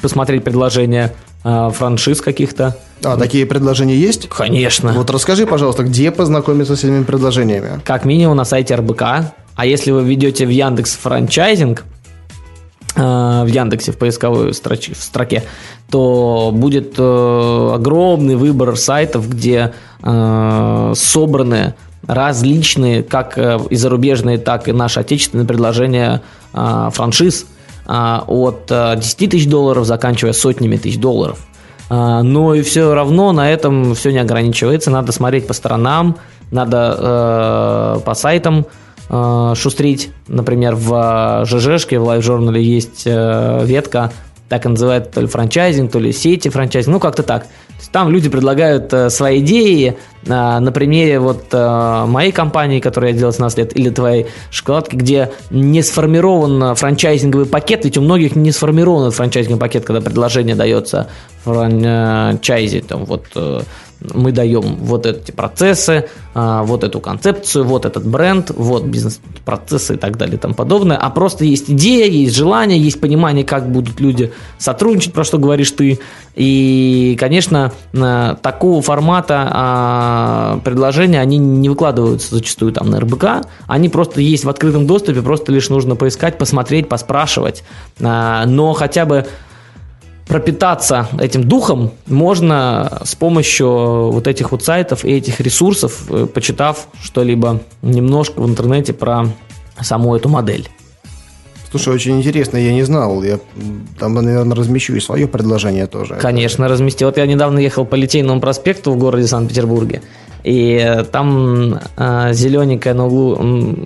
посмотреть 0.00 0.42
предложения 0.42 1.12
э, 1.12 1.33
франшиз 1.44 2.22
каких-то. 2.22 2.76
А, 3.04 3.16
такие 3.18 3.44
предложения 3.44 3.96
есть? 3.96 4.28
Конечно. 4.28 4.92
Вот 4.92 5.10
расскажи, 5.10 5.46
пожалуйста, 5.46 5.82
где 5.82 6.10
познакомиться 6.10 6.74
с 6.74 6.84
этими 6.84 7.04
предложениями? 7.04 7.80
Как 7.84 8.04
минимум 8.04 8.36
на 8.36 8.44
сайте 8.44 8.74
РБК. 8.74 9.02
А 9.56 9.66
если 9.66 9.90
вы 9.90 10.02
ведете 10.02 10.46
в 10.46 10.48
Яндекс 10.48 10.96
франчайзинг, 10.96 11.84
э, 12.96 13.00
в 13.00 13.46
Яндексе 13.46 13.92
в 13.92 13.98
поисковой 13.98 14.52
строч, 14.54 14.90
в 14.90 15.02
строке, 15.02 15.44
то 15.90 16.50
будет 16.52 16.94
э, 16.98 17.70
огромный 17.74 18.36
выбор 18.36 18.76
сайтов, 18.76 19.28
где 19.28 19.74
э, 20.02 20.92
собраны 20.96 21.74
различные, 22.06 23.02
как 23.02 23.38
э, 23.38 23.58
и 23.70 23.76
зарубежные, 23.76 24.38
так 24.38 24.68
и 24.68 24.72
наши 24.72 25.00
отечественные 25.00 25.46
предложения 25.46 26.22
э, 26.52 26.88
франшиз 26.92 27.46
от 27.86 28.70
э, 28.70 28.96
10 28.96 29.30
тысяч 29.30 29.48
долларов, 29.48 29.84
заканчивая 29.86 30.32
сотнями 30.32 30.76
тысяч 30.76 30.98
долларов. 30.98 31.38
Э, 31.90 32.22
но 32.22 32.54
и 32.54 32.62
все 32.62 32.94
равно 32.94 33.32
на 33.32 33.50
этом 33.50 33.94
все 33.94 34.10
не 34.10 34.18
ограничивается. 34.18 34.90
Надо 34.90 35.12
смотреть 35.12 35.46
по 35.46 35.52
сторонам, 35.52 36.16
надо 36.50 37.96
э, 37.98 38.00
по 38.04 38.14
сайтам 38.14 38.66
э, 39.08 39.52
шустрить. 39.56 40.10
Например, 40.28 40.74
в 40.76 41.44
ЖЖшке, 41.46 41.98
в 41.98 42.04
лайв-журнале 42.04 42.62
есть 42.62 43.02
э, 43.06 43.64
ветка, 43.64 44.12
так 44.54 44.66
и 44.66 44.68
называют 44.68 45.10
то 45.10 45.20
ли 45.20 45.26
франчайзинг, 45.26 45.90
то 45.90 45.98
ли 45.98 46.12
сети 46.12 46.48
франчайзинг, 46.48 46.92
ну 46.94 47.00
как-то 47.00 47.24
так. 47.24 47.48
Там 47.90 48.08
люди 48.08 48.28
предлагают 48.28 48.92
э, 48.92 49.10
свои 49.10 49.40
идеи 49.40 49.96
э, 50.24 50.28
на 50.28 50.70
примере 50.70 51.18
вот 51.18 51.46
э, 51.50 52.04
моей 52.06 52.30
компании, 52.30 52.78
которая 52.78 53.10
я 53.10 53.18
делал 53.18 53.32
17 53.32 53.58
лет, 53.58 53.76
или 53.76 53.90
твоей 53.90 54.26
шоколадки, 54.50 54.94
где 54.94 55.32
не 55.50 55.82
сформирован 55.82 56.76
франчайзинговый 56.76 57.46
пакет, 57.46 57.84
ведь 57.84 57.98
у 57.98 58.02
многих 58.02 58.36
не 58.36 58.52
сформирован 58.52 59.10
франчайзинговый 59.10 59.60
пакет, 59.60 59.84
когда 59.84 60.00
предложение 60.00 60.54
дается 60.54 61.08
франчайзе, 61.42 62.80
там 62.80 63.06
вот 63.06 63.26
э, 63.34 63.62
мы 64.00 64.32
даем 64.32 64.76
вот 64.76 65.06
эти 65.06 65.30
процессы, 65.30 66.08
а, 66.34 66.62
вот 66.64 66.84
эту 66.84 67.00
концепцию, 67.00 67.64
вот 67.64 67.86
этот 67.86 68.06
бренд, 68.06 68.50
вот 68.50 68.84
бизнес-процессы 68.84 69.94
и 69.94 69.96
так 69.96 70.16
далее 70.16 70.36
и 70.36 70.38
тому 70.38 70.54
подобное. 70.54 70.96
А 70.96 71.10
просто 71.10 71.44
есть 71.44 71.70
идея, 71.70 72.06
есть 72.06 72.34
желание, 72.34 72.78
есть 72.78 73.00
понимание, 73.00 73.44
как 73.44 73.70
будут 73.70 74.00
люди 74.00 74.32
сотрудничать, 74.58 75.12
про 75.12 75.24
что 75.24 75.38
говоришь 75.38 75.70
ты. 75.70 76.00
И, 76.34 77.16
конечно, 77.18 77.72
такого 78.42 78.82
формата 78.82 79.48
а, 79.52 80.60
предложения, 80.64 81.20
они 81.20 81.38
не 81.38 81.68
выкладываются 81.68 82.34
зачастую 82.34 82.72
там 82.72 82.90
на 82.90 83.00
РБК, 83.00 83.46
они 83.66 83.88
просто 83.88 84.20
есть 84.20 84.44
в 84.44 84.48
открытом 84.48 84.86
доступе, 84.86 85.22
просто 85.22 85.52
лишь 85.52 85.68
нужно 85.68 85.96
поискать, 85.96 86.36
посмотреть, 86.36 86.88
поспрашивать. 86.88 87.62
А, 88.00 88.44
но 88.46 88.72
хотя 88.72 89.04
бы 89.06 89.26
пропитаться 90.26 91.08
этим 91.20 91.44
духом 91.44 91.90
можно 92.06 93.00
с 93.04 93.14
помощью 93.14 94.10
вот 94.10 94.26
этих 94.26 94.52
вот 94.52 94.64
сайтов 94.64 95.04
и 95.04 95.12
этих 95.12 95.40
ресурсов, 95.40 96.04
э, 96.10 96.26
почитав 96.26 96.88
что-либо 97.02 97.60
немножко 97.82 98.40
в 98.40 98.48
интернете 98.48 98.92
про 98.92 99.26
саму 99.80 100.16
эту 100.16 100.28
модель. 100.28 100.68
Слушай, 101.70 101.92
очень 101.92 102.18
интересно, 102.18 102.56
я 102.56 102.72
не 102.72 102.84
знал. 102.84 103.22
Я 103.24 103.40
там, 103.98 104.14
наверное, 104.14 104.56
размещу 104.56 104.94
и 104.94 105.00
свое 105.00 105.26
предложение 105.26 105.88
тоже. 105.88 106.14
Конечно, 106.14 106.68
разместил. 106.68 107.08
Вот 107.08 107.16
я 107.16 107.26
недавно 107.26 107.58
ехал 107.58 107.84
по 107.84 107.96
Литейному 107.96 108.40
проспекту 108.40 108.92
в 108.92 108.96
городе 108.96 109.26
Санкт-Петербурге, 109.26 110.00
и 110.44 111.04
там 111.10 111.80
э, 111.96 112.32
зелененькая 112.32 112.94
на 112.94 113.06
углу 113.06 113.76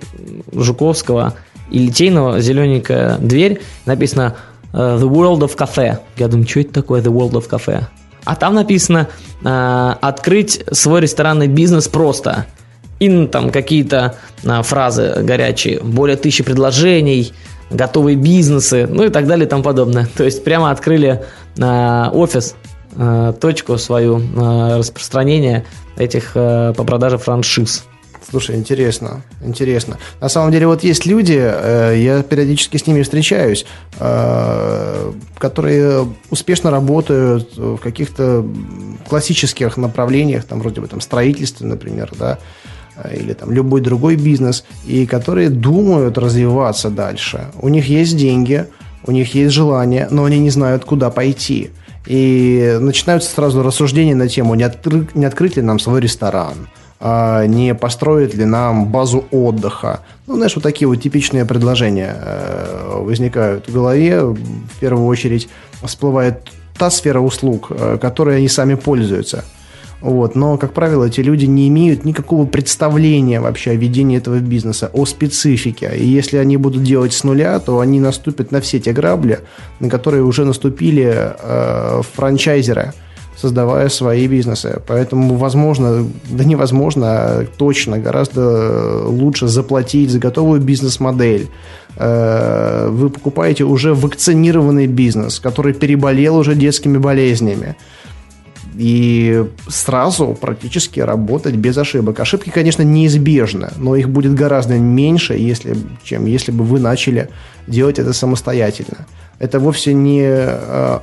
Жуковского 0.53 1.33
и 1.71 1.79
Литейного 1.79 2.39
зелененькая 2.41 3.17
дверь, 3.17 3.61
написано 3.85 4.35
The 4.73 5.09
World 5.09 5.39
of 5.39 5.55
Cafe. 5.57 5.97
Я 6.17 6.27
думаю, 6.27 6.47
что 6.47 6.59
это 6.61 6.73
такое 6.73 7.01
The 7.01 7.11
World 7.11 7.33
of 7.33 7.49
Cafe? 7.49 7.83
А 8.25 8.35
там 8.35 8.53
написано 8.53 9.07
э, 9.43 9.93
открыть 10.01 10.63
свой 10.71 11.01
ресторанный 11.01 11.47
бизнес 11.47 11.87
просто. 11.87 12.45
И 12.99 13.09
ну, 13.09 13.27
там 13.27 13.49
какие-то 13.49 14.15
э, 14.43 14.61
фразы 14.63 15.15
горячие, 15.23 15.79
более 15.81 16.17
тысячи 16.17 16.43
предложений, 16.43 17.33
готовые 17.71 18.17
бизнесы, 18.17 18.87
ну 18.87 19.05
и 19.05 19.09
так 19.09 19.25
далее 19.25 19.45
и 19.45 19.49
тому 19.49 19.63
подобное. 19.63 20.07
То 20.15 20.23
есть 20.23 20.43
прямо 20.43 20.71
открыли 20.71 21.23
э, 21.57 22.09
офис, 22.13 22.55
э, 22.95 23.33
точку 23.39 23.77
свою 23.77 24.19
э, 24.19 24.77
распространения 24.77 25.65
этих 25.97 26.31
э, 26.35 26.73
по 26.75 26.83
продаже 26.83 27.17
франшиз. 27.17 27.85
Слушай, 28.27 28.57
интересно, 28.57 29.21
интересно. 29.41 29.97
На 30.21 30.29
самом 30.29 30.51
деле, 30.51 30.67
вот 30.67 30.83
есть 30.83 31.05
люди, 31.05 31.39
э, 31.39 31.95
я 31.97 32.21
периодически 32.23 32.77
с 32.77 32.85
ними 32.85 33.01
встречаюсь, 33.01 33.65
э, 33.99 35.11
которые 35.37 36.07
успешно 36.29 36.69
работают 36.69 37.57
в 37.57 37.77
каких-то 37.77 38.45
классических 39.07 39.77
направлениях, 39.77 40.43
там 40.43 40.59
вроде 40.59 40.81
бы 40.81 40.87
там 40.87 41.01
строительство, 41.01 41.65
например, 41.65 42.11
да, 42.17 42.39
или 43.11 43.33
там 43.33 43.51
любой 43.51 43.81
другой 43.81 44.15
бизнес, 44.15 44.65
и 44.85 45.05
которые 45.05 45.49
думают 45.49 46.17
развиваться 46.17 46.89
дальше. 46.89 47.47
У 47.61 47.69
них 47.69 47.87
есть 47.87 48.17
деньги, 48.17 48.65
у 49.05 49.11
них 49.11 49.33
есть 49.33 49.53
желание, 49.53 50.07
но 50.11 50.25
они 50.25 50.39
не 50.39 50.49
знают, 50.49 50.85
куда 50.85 51.09
пойти. 51.09 51.71
И 52.05 52.77
начинаются 52.79 53.29
сразу 53.29 53.63
рассуждения 53.63 54.15
на 54.15 54.27
тему, 54.27 54.55
не, 54.55 54.63
откры- 54.63 55.09
не 55.13 55.25
открыть 55.25 55.57
ли 55.57 55.61
нам 55.61 55.79
свой 55.79 56.01
ресторан, 56.01 56.67
а 56.99 57.45
не 57.45 57.73
построить 57.75 58.33
ли 58.33 58.45
нам 58.45 58.87
базу 58.87 59.25
отдыха. 59.31 60.01
Ну, 60.27 60.35
знаешь, 60.35 60.55
вот 60.55 60.63
такие 60.63 60.87
вот 60.87 61.01
типичные 61.01 61.45
предложения 61.45 62.15
э, 62.19 63.01
возникают 63.01 63.67
в 63.67 63.73
голове. 63.73 64.23
В 64.23 64.79
первую 64.79 65.05
очередь 65.07 65.47
всплывает 65.81 66.49
та 66.77 66.89
сфера 66.89 67.21
услуг, 67.21 67.67
э, 67.69 67.97
которой 68.01 68.37
они 68.37 68.49
сами 68.49 68.75
пользуются. 68.75 69.45
Вот. 70.01 70.35
Но, 70.35 70.57
как 70.57 70.73
правило, 70.73 71.05
эти 71.05 71.21
люди 71.21 71.45
не 71.45 71.67
имеют 71.69 72.03
никакого 72.03 72.45
представления 72.45 73.39
вообще 73.39 73.71
о 73.71 73.75
ведении 73.75 74.17
этого 74.17 74.39
бизнеса, 74.39 74.89
о 74.93 75.05
специфике. 75.05 75.91
И 75.95 76.05
если 76.05 76.37
они 76.37 76.57
будут 76.57 76.83
делать 76.83 77.13
с 77.13 77.23
нуля, 77.23 77.59
то 77.59 77.79
они 77.79 77.99
наступят 78.01 78.51
на 78.51 78.59
все 78.59 78.79
те 78.79 78.91
грабли, 78.91 79.39
на 79.79 79.89
которые 79.89 80.23
уже 80.23 80.43
наступили 80.43 81.13
э, 81.15 82.01
франчайзеры– 82.13 82.93
создавая 83.39 83.89
свои 83.89 84.27
бизнесы. 84.27 84.81
Поэтому, 84.87 85.35
возможно, 85.35 86.05
да 86.29 86.43
невозможно, 86.43 87.05
а 87.07 87.45
точно 87.57 87.97
гораздо 87.97 89.05
лучше 89.05 89.47
заплатить 89.47 90.09
за 90.09 90.19
готовую 90.19 90.61
бизнес-модель. 90.61 91.47
Э, 91.95 92.89
вы 92.89 93.09
покупаете 93.09 93.63
уже 93.63 93.93
вакцинированный 93.93 94.87
бизнес, 94.87 95.39
который 95.39 95.73
переболел 95.73 96.35
уже 96.37 96.55
детскими 96.55 96.97
болезнями 96.97 97.75
и 98.75 99.45
сразу 99.67 100.37
практически 100.39 100.99
работать 100.99 101.55
без 101.55 101.77
ошибок. 101.77 102.19
Ошибки, 102.19 102.49
конечно, 102.49 102.83
неизбежны, 102.83 103.69
но 103.77 103.95
их 103.95 104.09
будет 104.09 104.33
гораздо 104.33 104.77
меньше, 104.77 105.33
если, 105.33 105.75
чем 106.03 106.25
если 106.25 106.51
бы 106.51 106.63
вы 106.63 106.79
начали 106.79 107.29
делать 107.67 107.99
это 107.99 108.13
самостоятельно. 108.13 109.05
Это 109.39 109.59
вовсе 109.59 109.93
не 109.93 110.23
э, 110.23 110.99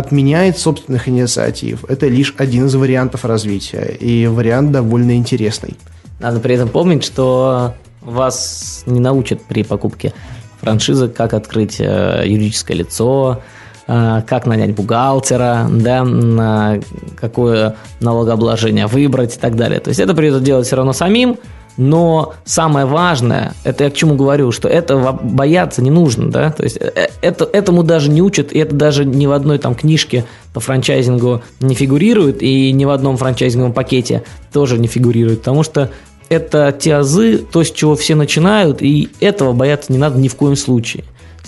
отменяет 0.00 0.58
собственных 0.58 1.08
инициатив. 1.08 1.84
Это 1.88 2.08
лишь 2.08 2.34
один 2.36 2.66
из 2.66 2.74
вариантов 2.74 3.24
развития, 3.24 3.96
и 3.98 4.26
вариант 4.26 4.72
довольно 4.72 5.16
интересный. 5.16 5.76
Надо 6.18 6.40
при 6.40 6.56
этом 6.56 6.68
помнить, 6.68 7.04
что 7.04 7.74
вас 8.00 8.82
не 8.86 9.00
научат 9.00 9.42
при 9.42 9.62
покупке 9.62 10.12
франшизы, 10.60 11.08
как 11.08 11.34
открыть 11.34 11.80
э, 11.80 12.24
юридическое 12.26 12.76
лицо, 12.76 13.40
э, 13.86 14.22
как 14.26 14.46
нанять 14.46 14.74
бухгалтера, 14.74 15.66
да, 15.70 16.04
на 16.04 16.80
какое 17.16 17.76
налогообложение 18.00 18.86
выбрать 18.86 19.36
и 19.36 19.38
так 19.38 19.56
далее. 19.56 19.80
То 19.80 19.88
есть 19.88 20.00
это 20.00 20.14
придется 20.14 20.40
делать 20.40 20.66
все 20.66 20.76
равно 20.76 20.92
самим, 20.92 21.38
но 21.76 22.34
самое 22.44 22.86
важное, 22.86 23.54
это 23.64 23.84
я 23.84 23.90
к 23.90 23.94
чему 23.94 24.14
говорю, 24.14 24.52
что 24.52 24.68
этого 24.68 25.12
бояться 25.12 25.82
не 25.82 25.90
нужно, 25.90 26.30
да, 26.30 26.50
то 26.50 26.62
есть 26.62 26.76
э, 26.76 27.08
это, 27.22 27.48
этому 27.52 27.82
даже 27.82 28.10
не 28.10 28.22
учат, 28.22 28.52
и 28.52 28.58
это 28.58 28.74
даже 28.74 29.04
ни 29.04 29.26
в 29.26 29.32
одной 29.32 29.58
там 29.58 29.74
книжке 29.74 30.24
по 30.52 30.60
франчайзингу 30.60 31.42
не 31.60 31.74
фигурирует, 31.74 32.42
и 32.42 32.72
ни 32.72 32.84
в 32.84 32.90
одном 32.90 33.16
франчайзинговом 33.16 33.72
пакете 33.72 34.24
тоже 34.52 34.78
не 34.78 34.88
фигурирует, 34.88 35.40
потому 35.40 35.62
что 35.62 35.90
это 36.28 36.74
те 36.78 36.94
азы, 36.96 37.38
то, 37.38 37.64
с 37.64 37.70
чего 37.70 37.96
все 37.96 38.14
начинают, 38.14 38.82
и 38.82 39.08
этого 39.20 39.52
бояться 39.52 39.92
не 39.92 39.98
надо 39.98 40.18
ни 40.18 40.28
в 40.28 40.36
коем 40.36 40.56
случае. 40.56 41.04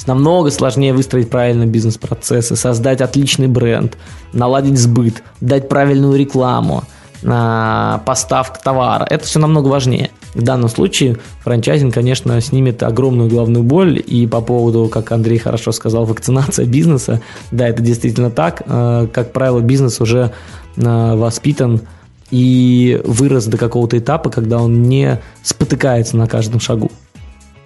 Намного 0.07 0.51
сложнее 0.51 0.93
выстроить 0.93 1.31
правильные 1.31 1.69
бизнес-процессы, 1.69 2.57
создать 2.57 3.01
отличный 3.01 3.47
бренд, 3.47 3.97
наладить 4.33 4.79
сбыт, 4.79 5.23
дать 5.41 5.69
правильную 5.69 6.19
рекламу, 6.19 6.85
а, 7.25 8.03
поставка 8.05 8.61
товара. 8.63 9.07
Это 9.09 9.25
все 9.25 9.39
намного 9.39 9.69
важнее. 9.69 10.11
В 10.35 10.43
данном 10.43 10.69
случае 10.69 11.19
франчайзинг, 11.41 11.93
конечно, 11.93 12.41
снимет 12.41 12.83
огромную 12.83 13.29
главную 13.29 13.63
боль. 13.63 14.03
И 14.05 14.27
по 14.27 14.41
поводу, 14.41 14.89
как 14.89 15.13
Андрей 15.13 15.39
хорошо 15.39 15.73
сказал, 15.73 16.05
вакцинация 16.05 16.67
бизнеса, 16.67 17.21
да, 17.51 17.69
это 17.69 17.83
действительно 17.83 18.31
так. 18.31 18.63
А, 18.67 19.07
как 19.07 19.33
правило, 19.33 19.61
бизнес 19.61 20.01
уже 20.01 20.33
а, 20.77 21.17
воспитан 21.17 21.83
и 22.31 23.01
вырос 23.05 23.45
до 23.47 23.59
какого-то 23.59 23.99
этапа, 23.99 24.31
когда 24.31 24.59
он 24.61 24.85
не 24.85 25.21
спотыкается 25.43 26.17
на 26.17 26.27
каждом 26.27 26.61
шагу. 26.61 26.91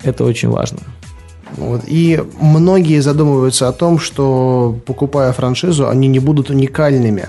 Это 0.02 0.24
очень 0.24 0.48
важно. 0.48 0.78
Вот. 1.56 1.82
И 1.86 2.22
многие 2.40 3.00
задумываются 3.00 3.68
о 3.68 3.72
том, 3.72 3.98
что 3.98 4.76
покупая 4.84 5.32
франшизу, 5.32 5.88
они 5.88 6.08
не 6.08 6.18
будут 6.18 6.50
уникальными 6.50 7.28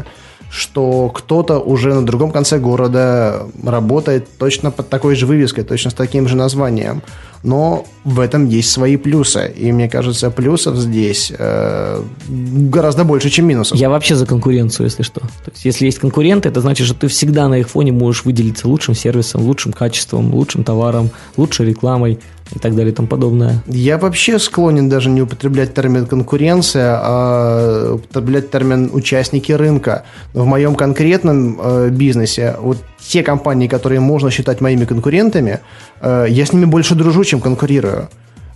что 0.50 1.10
кто-то 1.10 1.60
уже 1.60 1.94
на 1.94 2.06
другом 2.06 2.32
конце 2.32 2.60
города 2.60 3.48
работает 3.64 4.28
точно 4.38 4.72
под 4.72 4.90
такой 4.90 5.16
же 5.16 5.26
вывеской, 5.26 5.64
точно 5.64 5.92
с 5.92 5.94
таким 5.94 6.28
же 6.28 6.36
названием. 6.36 7.02
Но 7.44 7.86
в 8.04 8.20
этом 8.20 8.48
есть 8.48 8.72
свои 8.72 8.98
плюсы. 8.98 9.54
И 9.56 9.72
мне 9.72 9.90
кажется, 9.90 10.32
плюсов 10.32 10.76
здесь 10.76 11.32
э, 11.38 12.02
гораздо 12.28 13.04
больше, 13.04 13.30
чем 13.30 13.46
минусов. 13.46 13.78
Я 13.78 13.90
вообще 13.90 14.16
за 14.16 14.26
конкуренцию, 14.26 14.86
если 14.86 15.04
что. 15.04 15.22
То 15.22 15.52
есть, 15.54 15.64
если 15.64 15.86
есть 15.86 16.00
конкуренты, 16.00 16.50
это 16.50 16.62
значит, 16.62 16.88
что 16.88 16.96
ты 16.96 17.08
всегда 17.08 17.48
на 17.48 17.60
их 17.60 17.70
фоне 17.70 17.92
можешь 17.92 18.26
выделиться 18.26 18.68
лучшим 18.68 18.96
сервисом, 18.96 19.42
лучшим 19.42 19.72
качеством, 19.72 20.34
лучшим 20.34 20.64
товаром, 20.64 21.12
лучшей 21.38 21.68
рекламой 21.68 22.20
и 22.56 22.60
так 22.60 22.76
далее 22.76 22.92
и 22.92 22.96
тому 22.96 23.08
подобное. 23.08 23.64
Я 23.68 23.98
вообще 23.98 24.40
склонен 24.40 24.90
даже 24.90 25.10
не 25.10 25.22
употреблять 25.22 25.74
термин 25.74 26.06
конкуренция, 26.06 27.00
а 27.02 27.94
употреблять 27.96 28.52
термин 28.52 28.90
участники 28.94 29.52
рынка. 29.52 30.04
В 30.34 30.46
моем 30.46 30.76
конкретном 30.76 31.60
э, 31.62 31.90
бизнесе 31.90 32.56
вот 32.60 32.78
те 33.00 33.24
компании, 33.24 33.68
которые 33.68 34.00
можно 34.00 34.32
считать 34.32 34.62
моими 34.62 34.86
конкурентами, 34.86 35.60
э, 36.02 36.26
я 36.30 36.46
с 36.46 36.54
ними 36.54 36.66
больше 36.66 36.96
дружу, 36.96 37.24
чем 37.24 37.42
конкурирую. 37.42 38.10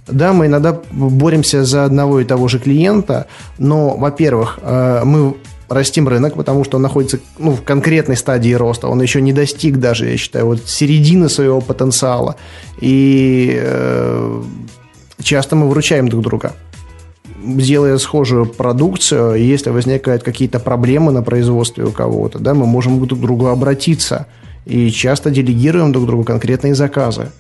Да, 0.08 0.34
мы 0.34 0.48
иногда 0.48 0.80
боремся 0.92 1.64
за 1.64 1.86
одного 1.86 2.20
и 2.20 2.26
того 2.26 2.48
же 2.48 2.60
клиента, 2.60 3.28
но, 3.60 3.96
во-первых, 3.96 4.60
э, 4.62 5.04
мы 5.06 5.36
растим 5.72 6.08
рынок, 6.08 6.36
потому 6.36 6.64
что 6.64 6.78
он 6.78 6.84
находится 6.84 7.20
ну, 7.40 7.52
в 7.52 7.64
конкретной 7.64 8.18
стадии 8.18 8.54
роста. 8.54 8.88
Он 8.88 9.02
еще 9.02 9.22
не 9.22 9.34
достиг 9.34 9.78
даже, 9.78 10.10
я 10.10 10.18
считаю, 10.18 10.46
вот 10.46 10.68
середины 10.68 11.30
своего 11.30 11.62
потенциала. 11.62 12.36
И 12.82 13.58
э, 13.62 14.44
часто 15.22 15.56
мы 15.56 15.70
выручаем 15.70 16.10
друг 16.10 16.24
друга. 16.24 16.54
Делая 17.44 17.98
схожую 17.98 18.46
продукцию, 18.46 19.36
если 19.36 19.70
возникают 19.70 20.24
какие-то 20.24 20.60
проблемы 20.60 21.12
на 21.12 21.24
производстве 21.24 21.86
у 21.86 21.92
кого-то, 21.92 22.40
да, 22.40 22.54
мы 22.54 22.66
можем 22.66 23.04
друг 23.06 23.20
к 23.20 23.22
другу 23.22 23.48
обратиться. 23.48 24.28
И 24.66 24.92
часто 24.92 25.32
делегируем 25.32 25.92
друг 25.92 26.06
другу 26.06 26.24
конкретные 26.24 26.76
заказы. 26.76 27.32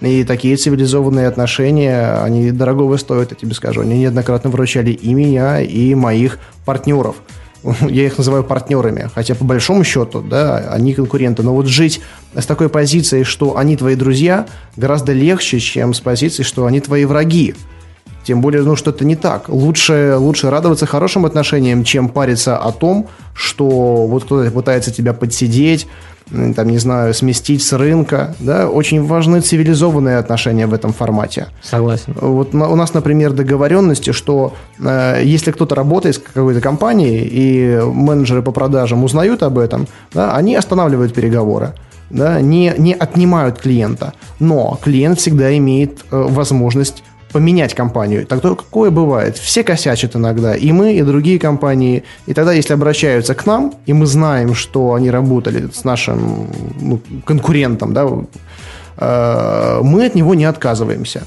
И 0.00 0.24
такие 0.24 0.56
цивилизованные 0.56 1.26
отношения, 1.26 2.22
они 2.22 2.52
дорогого 2.52 2.96
стоят, 2.96 3.32
я 3.32 3.36
тебе 3.36 3.54
скажу. 3.54 3.80
Они 3.80 3.98
неоднократно 3.98 4.50
выручали 4.50 4.92
и 4.92 5.14
меня, 5.14 5.60
и 5.60 5.94
моих 5.94 6.38
партнеров– 6.64 7.16
я 7.88 8.06
их 8.06 8.18
называю 8.18 8.44
партнерами, 8.44 9.10
хотя 9.14 9.34
по 9.34 9.44
большому 9.44 9.84
счету, 9.84 10.20
да, 10.20 10.58
они 10.70 10.94
конкуренты. 10.94 11.42
Но 11.42 11.54
вот 11.54 11.66
жить 11.66 12.00
с 12.34 12.46
такой 12.46 12.68
позицией, 12.68 13.24
что 13.24 13.56
они 13.56 13.76
твои 13.76 13.94
друзья, 13.94 14.46
гораздо 14.76 15.12
легче, 15.12 15.60
чем 15.60 15.94
с 15.94 16.00
позицией, 16.00 16.44
что 16.44 16.66
они 16.66 16.80
твои 16.80 17.04
враги. 17.04 17.54
Тем 18.24 18.40
более, 18.40 18.62
ну, 18.62 18.76
что 18.76 18.90
это 18.90 19.04
не 19.04 19.16
так. 19.16 19.48
Лучше, 19.48 20.16
лучше 20.18 20.50
радоваться 20.50 20.86
хорошим 20.86 21.24
отношениям, 21.24 21.84
чем 21.84 22.08
париться 22.08 22.56
о 22.58 22.72
том, 22.72 23.08
что 23.34 24.06
вот 24.06 24.24
кто-то 24.24 24.50
пытается 24.50 24.92
тебя 24.92 25.12
подсидеть, 25.14 25.86
там, 26.30 26.68
не 26.68 26.78
знаю, 26.78 27.12
сместить 27.12 27.62
с 27.62 27.72
рынка, 27.72 28.34
да, 28.38 28.68
очень 28.68 29.04
важны 29.04 29.40
цивилизованные 29.40 30.18
отношения 30.18 30.66
в 30.66 30.74
этом 30.74 30.92
формате. 30.92 31.48
Согласен. 31.62 32.14
Вот 32.20 32.54
у 32.54 32.76
нас, 32.76 32.94
например, 32.94 33.32
договоренности, 33.32 34.12
что 34.12 34.54
э, 34.78 35.22
если 35.24 35.50
кто-то 35.50 35.74
работает 35.74 36.16
с 36.16 36.18
какой-то 36.18 36.60
компанией, 36.60 37.28
и 37.30 37.80
менеджеры 37.82 38.42
по 38.42 38.52
продажам 38.52 39.02
узнают 39.02 39.42
об 39.42 39.58
этом, 39.58 39.88
да, 40.14 40.36
они 40.36 40.54
останавливают 40.54 41.14
переговоры 41.14 41.74
да, 42.10 42.40
не, 42.40 42.74
не 42.76 42.92
отнимают 42.92 43.58
клиента, 43.58 44.12
но 44.38 44.78
клиент 44.82 45.18
всегда 45.18 45.56
имеет 45.56 46.00
э, 46.10 46.16
возможность 46.28 47.02
поменять 47.32 47.74
компанию. 47.74 48.26
Так 48.26 48.40
то 48.40 48.54
какое 48.54 48.90
бывает? 48.90 49.36
Все 49.36 49.62
косячат 49.62 50.16
иногда, 50.16 50.54
и 50.54 50.72
мы, 50.72 50.94
и 50.94 51.02
другие 51.02 51.38
компании. 51.38 52.02
И 52.26 52.34
тогда, 52.34 52.52
если 52.52 52.74
обращаются 52.74 53.34
к 53.34 53.46
нам, 53.46 53.74
и 53.86 53.92
мы 53.92 54.06
знаем, 54.06 54.54
что 54.54 54.94
они 54.94 55.10
работали 55.10 55.68
с 55.72 55.84
нашим 55.84 56.48
ну, 56.80 57.00
конкурентом, 57.24 57.94
да, 57.94 58.06
э, 58.96 59.80
мы 59.82 60.06
от 60.06 60.14
него 60.14 60.34
не 60.34 60.44
отказываемся. 60.44 61.22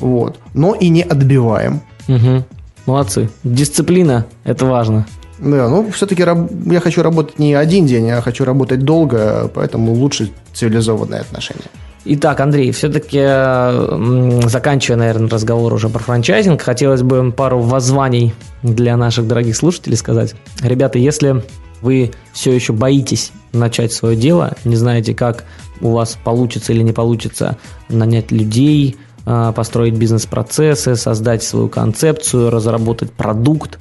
Вот. 0.00 0.38
Но 0.54 0.74
и 0.74 0.88
не 0.88 1.02
отбиваем. 1.02 1.80
Угу. 2.08 2.44
Молодцы. 2.86 3.28
Дисциплина– 3.44 4.24
это 4.44 4.64
важно. 4.64 5.06
Да, 5.38 5.68
ну, 5.68 5.90
все-таки 5.92 6.22
я 6.22 6.80
хочу 6.80 7.02
работать 7.02 7.38
не 7.38 7.54
один 7.54 7.86
день, 7.86 8.10
а 8.10 8.20
хочу 8.20 8.44
работать 8.44 8.80
долго, 8.80 9.48
поэтому 9.54 9.92
лучше 9.92 10.30
цивилизованные 10.52 11.20
отношения. 11.20 11.70
Итак, 12.10 12.40
Андрей, 12.40 12.72
все-таки 12.72 13.18
заканчивая, 14.48 14.98
наверное, 14.98 15.28
разговор 15.28 15.74
уже 15.74 15.90
про 15.90 15.98
франчайзинг, 15.98 16.62
хотелось 16.62 17.02
бы 17.02 17.30
пару 17.32 17.60
воззваний 17.60 18.32
для 18.62 18.96
наших 18.96 19.26
дорогих 19.26 19.54
слушателей 19.54 19.98
сказать. 19.98 20.34
Ребята, 20.62 20.98
если 20.98 21.42
вы 21.82 22.10
все 22.32 22.52
еще 22.52 22.72
боитесь 22.72 23.30
начать 23.52 23.92
свое 23.92 24.16
дело, 24.16 24.54
не 24.64 24.76
знаете, 24.76 25.14
как 25.14 25.44
у 25.82 25.90
вас 25.90 26.16
получится 26.24 26.72
или 26.72 26.80
не 26.80 26.92
получится 26.92 27.58
нанять 27.90 28.32
людей, 28.32 28.96
а, 29.26 29.52
построить 29.52 29.94
бизнес-процессы, 29.94 30.96
создать 30.96 31.42
свою 31.42 31.68
концепцию, 31.68 32.48
разработать 32.48 33.12
продукт, 33.12 33.78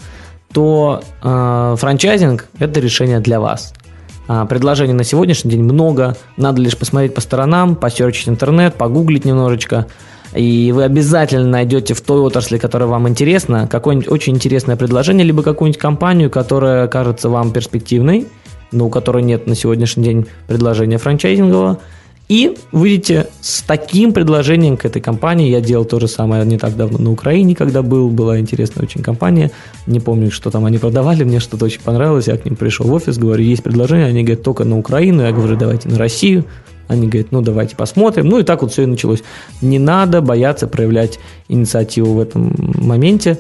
то 0.52 1.02
э, 1.24 1.76
франчайзинг– 1.78 2.48
это 2.60 2.80
решение 2.82 3.20
для 3.22 3.40
вас– 3.40 3.74
предложений 4.28 4.94
на 4.94 5.04
сегодняшний 5.04 5.52
день 5.52 5.64
много. 5.64 6.16
Надо 6.36 6.62
лишь 6.62 6.78
посмотреть 6.78 7.14
по 7.14 7.22
сторонам, 7.22 7.76
посерчить 7.76 8.30
интернет, 8.30 8.76
погуглить 8.76 9.26
немножечко. 9.26 9.88
И 10.36 10.72
вы 10.76 10.84
обязательно 10.84 11.48
найдете 11.48 11.94
в 11.94 12.02
той 12.02 12.20
отрасли, 12.20 12.58
которая 12.58 12.90
вам 12.90 13.08
интересна, 13.08 13.68
какое-нибудь 13.68 14.10
очень 14.10 14.36
интересное 14.36 14.76
предложение, 14.76 15.26
либо 15.26 15.42
какую-нибудь 15.42 15.80
компанию, 15.80 16.30
которая 16.30 16.88
кажется 16.88 17.30
вам 17.30 17.52
перспективной, 17.52 18.28
но 18.72 18.88
у 18.88 18.90
которой 18.90 19.24
нет 19.24 19.48
на 19.48 19.56
сегодняшний 19.56 20.04
день 20.04 20.26
предложения 20.48 20.98
франчайзингового– 20.98 21.80
и 22.28 22.58
выйдете 22.72 23.28
с 23.42 23.62
таким 23.62 24.12
предложением 24.12 24.76
к 24.76 24.86
этой 24.86 25.02
компании. 25.02 25.50
Я 25.50 25.62
делал 25.62 25.86
то 25.86 26.00
же 26.00 26.08
самое 26.08 26.46
не 26.46 26.58
так 26.58 26.76
давно 26.76 26.98
на 26.98 27.12
Украине, 27.12 27.56
когда 27.56 27.82
был. 27.82 28.10
Была 28.10 28.40
интересная 28.40 28.84
очень 28.84 29.02
компания. 29.02 29.52
Не 29.86 30.00
помню, 30.00 30.30
что 30.30 30.52
там 30.52 30.66
они 30.66 30.78
продавали. 30.78 31.24
Мне 31.24 31.40
что-то 31.40 31.66
очень 31.66 31.82
понравилось. 31.82 32.28
Я 32.28 32.38
к 32.38 32.44
ним 32.44 32.56
пришел 32.56 32.86
в 32.86 32.94
офис, 32.94 33.18
говорю, 33.18 33.44
есть 33.44 33.64
предложение. 33.64 34.08
Они 34.08 34.24
говорят, 34.24 34.44
только 34.44 34.66
на 34.66 34.78
Украину. 34.78 35.24
Я 35.24 35.32
говорю, 35.32 35.56
давайте 35.56 35.88
на 35.88 35.98
Россию. 35.98 36.44
Они 36.90 37.08
говорят, 37.08 37.32
ну 37.32 37.42
давайте 37.42 37.76
посмотрим. 37.76 38.28
Ну 38.28 38.40
и 38.40 38.44
так 38.44 38.62
вот 38.62 38.74
все 38.74 38.84
и 38.84 38.88
началось. 38.88 39.24
Не 39.62 39.80
надо 39.80 40.22
бояться 40.22 40.68
проявлять 40.68 41.20
инициативу 41.48 42.14
в 42.14 42.20
этом 42.20 42.54
моменте. 42.58 43.40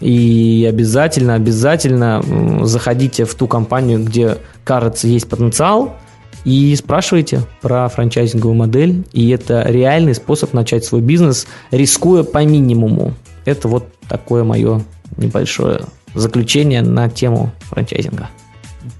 И 0.00 0.66
обязательно, 0.68 1.34
обязательно 1.34 2.20
заходите 2.64 3.24
в 3.24 3.34
ту 3.36 3.46
компанию, 3.46 4.02
где, 4.02 4.38
кажется, 4.64 5.06
есть 5.06 5.28
потенциал, 5.28 5.96
и 6.44 6.74
спрашивайте 6.76 7.42
про 7.60 7.88
франчайзинговую 7.88 8.56
модель. 8.56 9.04
И 9.12 9.30
это 9.30 9.64
реальный 9.66 10.14
способ 10.14 10.52
начать 10.52 10.84
свой 10.84 11.00
бизнес, 11.00 11.46
рискуя 11.70 12.22
по 12.22 12.44
минимуму. 12.44 13.14
Это 13.44 13.68
вот 13.68 13.86
такое 14.08 14.44
мое 14.44 14.82
небольшое 15.16 15.80
заключение 16.14 16.82
на 16.82 17.08
тему 17.08 17.52
франчайзинга. 17.60 18.28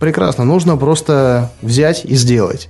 Прекрасно. 0.00 0.44
Нужно 0.44 0.76
просто 0.76 1.52
взять 1.60 2.04
и 2.04 2.14
сделать. 2.14 2.68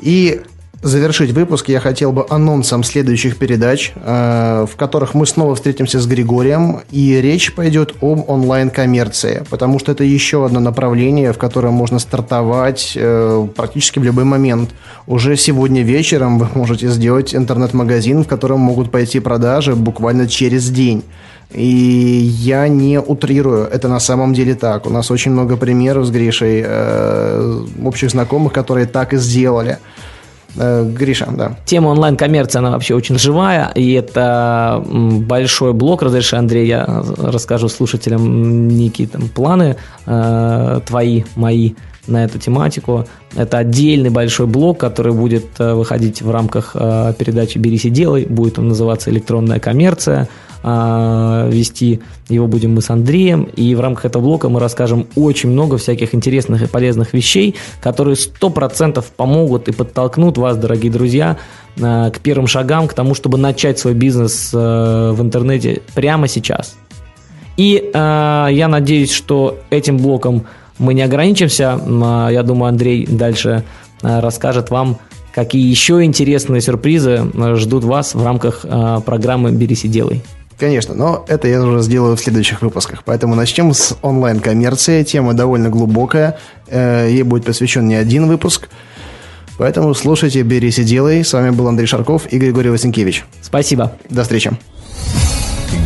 И 0.00 0.40
завершить 0.82 1.30
выпуск 1.30 1.68
я 1.68 1.80
хотел 1.80 2.12
бы 2.12 2.26
анонсом 2.28 2.82
следующих 2.82 3.38
передач, 3.38 3.92
э, 3.94 4.66
в 4.70 4.76
которых 4.76 5.14
мы 5.14 5.26
снова 5.26 5.54
встретимся 5.54 6.00
с 6.00 6.06
Григорием, 6.06 6.80
и 6.90 7.20
речь 7.20 7.54
пойдет 7.54 7.94
об 8.00 8.28
онлайн-коммерции, 8.28 9.44
потому 9.48 9.78
что 9.78 9.92
это 9.92 10.04
еще 10.04 10.44
одно 10.44 10.60
направление, 10.60 11.32
в 11.32 11.38
котором 11.38 11.74
можно 11.74 11.98
стартовать 11.98 12.92
э, 12.96 13.46
практически 13.54 14.00
в 14.00 14.04
любой 14.04 14.24
момент. 14.24 14.70
Уже 15.06 15.36
сегодня 15.36 15.82
вечером 15.82 16.38
вы 16.38 16.48
можете 16.54 16.88
сделать 16.88 17.34
интернет-магазин, 17.34 18.24
в 18.24 18.28
котором 18.28 18.60
могут 18.60 18.90
пойти 18.90 19.20
продажи 19.20 19.74
буквально 19.76 20.28
через 20.28 20.68
день. 20.68 21.04
И 21.52 21.66
я 21.66 22.66
не 22.68 22.98
утрирую, 22.98 23.66
это 23.66 23.86
на 23.88 24.00
самом 24.00 24.32
деле 24.32 24.54
так. 24.54 24.86
У 24.86 24.90
нас 24.90 25.10
очень 25.10 25.32
много 25.32 25.56
примеров 25.56 26.06
с 26.06 26.10
Гришей 26.10 26.62
э, 26.64 27.64
общих 27.84 28.10
знакомых, 28.10 28.52
которые 28.52 28.86
так 28.86 29.12
и 29.12 29.18
сделали. 29.18 29.78
Э, 30.56 30.84
Гриша, 30.84 31.28
да. 31.30 31.56
Тема 31.64 31.88
онлайн-коммерции, 31.88 32.58
она 32.58 32.70
вообще 32.70 32.94
очень 32.94 33.18
живая, 33.18 33.70
и 33.74 33.92
это 33.92 34.84
большой 34.86 35.72
блок. 35.72 36.02
Разреши, 36.02 36.36
Андрей, 36.36 36.66
я 36.66 37.04
расскажу 37.18 37.68
слушателям 37.68 38.68
некие 38.68 39.08
там 39.08 39.28
планы 39.28 39.76
э, 40.06 40.80
твои, 40.86 41.24
мои 41.36 41.72
на 42.06 42.24
эту 42.24 42.38
тематику. 42.38 43.06
Это 43.36 43.58
отдельный 43.58 44.10
большой 44.10 44.46
блок, 44.46 44.78
который 44.78 45.12
будет 45.12 45.46
э, 45.58 45.74
выходить 45.74 46.20
в 46.20 46.30
рамках 46.30 46.72
э, 46.74 47.14
передачи 47.16 47.58
«Берись 47.58 47.84
и 47.84 47.90
делай». 47.90 48.26
Будет 48.26 48.58
он 48.58 48.68
называться 48.68 49.10
«Электронная 49.10 49.60
коммерция». 49.60 50.28
А, 50.64 51.48
вести 51.48 52.00
его 52.28 52.46
будем 52.46 52.74
мы 52.74 52.82
с 52.82 52.90
Андреем. 52.90 53.48
И 53.56 53.74
в 53.74 53.80
рамках 53.80 54.06
этого 54.06 54.22
блока 54.22 54.48
мы 54.48 54.60
расскажем 54.60 55.06
очень 55.16 55.50
много 55.50 55.76
всяких 55.76 56.14
интересных 56.14 56.62
и 56.62 56.66
полезных 56.66 57.12
вещей, 57.12 57.56
которые 57.80 58.14
100% 58.14 59.04
помогут 59.16 59.68
и 59.68 59.72
подтолкнут 59.72 60.38
вас, 60.42 60.56
дорогие 60.58 60.92
друзья, 60.92 61.38
э, 61.76 62.10
к 62.10 62.20
первым 62.20 62.46
шагам, 62.46 62.88
к 62.88 62.94
тому, 62.94 63.14
чтобы 63.14 63.38
начать 63.38 63.78
свой 63.78 63.94
бизнес 63.94 64.52
в 64.52 65.16
интернете 65.18 65.80
прямо 65.94 66.28
сейчас. 66.28 66.76
И 67.56 67.90
э, 67.92 68.48
я 68.50 68.68
надеюсь, 68.68 69.12
что 69.12 69.60
этим 69.70 69.98
блоком 69.98 70.46
мы 70.78 70.94
не 70.94 71.02
ограничимся. 71.02 71.78
Э, 71.78 72.28
я 72.32 72.42
думаю, 72.42 72.70
Андрей 72.70 73.06
дальше 73.06 73.64
э, 74.02 74.20
расскажет 74.20 74.70
вам, 74.70 74.98
какие 75.34 75.68
еще 75.68 76.02
интересные 76.02 76.60
сюрпризы 76.60 77.30
э, 77.32 77.54
ждут 77.56 77.84
вас 77.84 78.14
в 78.14 78.24
рамках 78.24 78.60
э, 78.64 79.00
программы 79.04 79.52
«Берись 79.52 79.84
и 79.84 79.88
делай». 79.88 80.22
Конечно, 80.58 80.94
но 80.94 81.24
это 81.28 81.48
я 81.48 81.60
уже 81.62 81.82
сделаю 81.82 82.16
в 82.16 82.20
следующих 82.20 82.62
выпусках. 82.62 83.02
Поэтому 83.04 83.34
начнем 83.34 83.74
с 83.74 83.96
онлайн-коммерции. 84.00 85.02
Тема 85.02 85.34
довольно 85.34 85.68
глубокая. 85.70 86.38
Э, 86.68 87.08
ей 87.10 87.22
будет 87.22 87.44
посвящен 87.44 87.86
не 87.86 87.96
один 87.96 88.28
выпуск. 88.28 88.68
Поэтому 89.58 89.94
слушайте 89.94 90.42
«Берись 90.42 90.78
и 90.78 90.84
делай». 90.84 91.24
С 91.24 91.32
вами 91.32 91.50
был 91.50 91.68
Андрей 91.68 91.86
Шарков 91.86 92.32
и 92.32 92.38
Григорий 92.38 92.70
Васенкевич. 92.70 93.24
Спасибо. 93.40 93.96
До 94.08 94.22
встречи. 94.22 94.50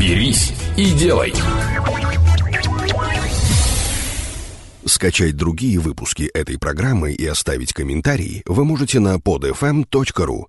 Берись 0.00 0.52
и 0.76 0.90
делай. 0.92 1.32
Скачать 4.84 5.36
другие 5.36 5.78
выпуски 5.78 6.30
этой 6.32 6.58
программы 6.58 7.12
и 7.12 7.26
оставить 7.26 7.72
комментарии 7.72 8.42
вы 8.46 8.64
можете 8.64 9.00
на 9.00 9.16
podfm.ru. 9.16 10.46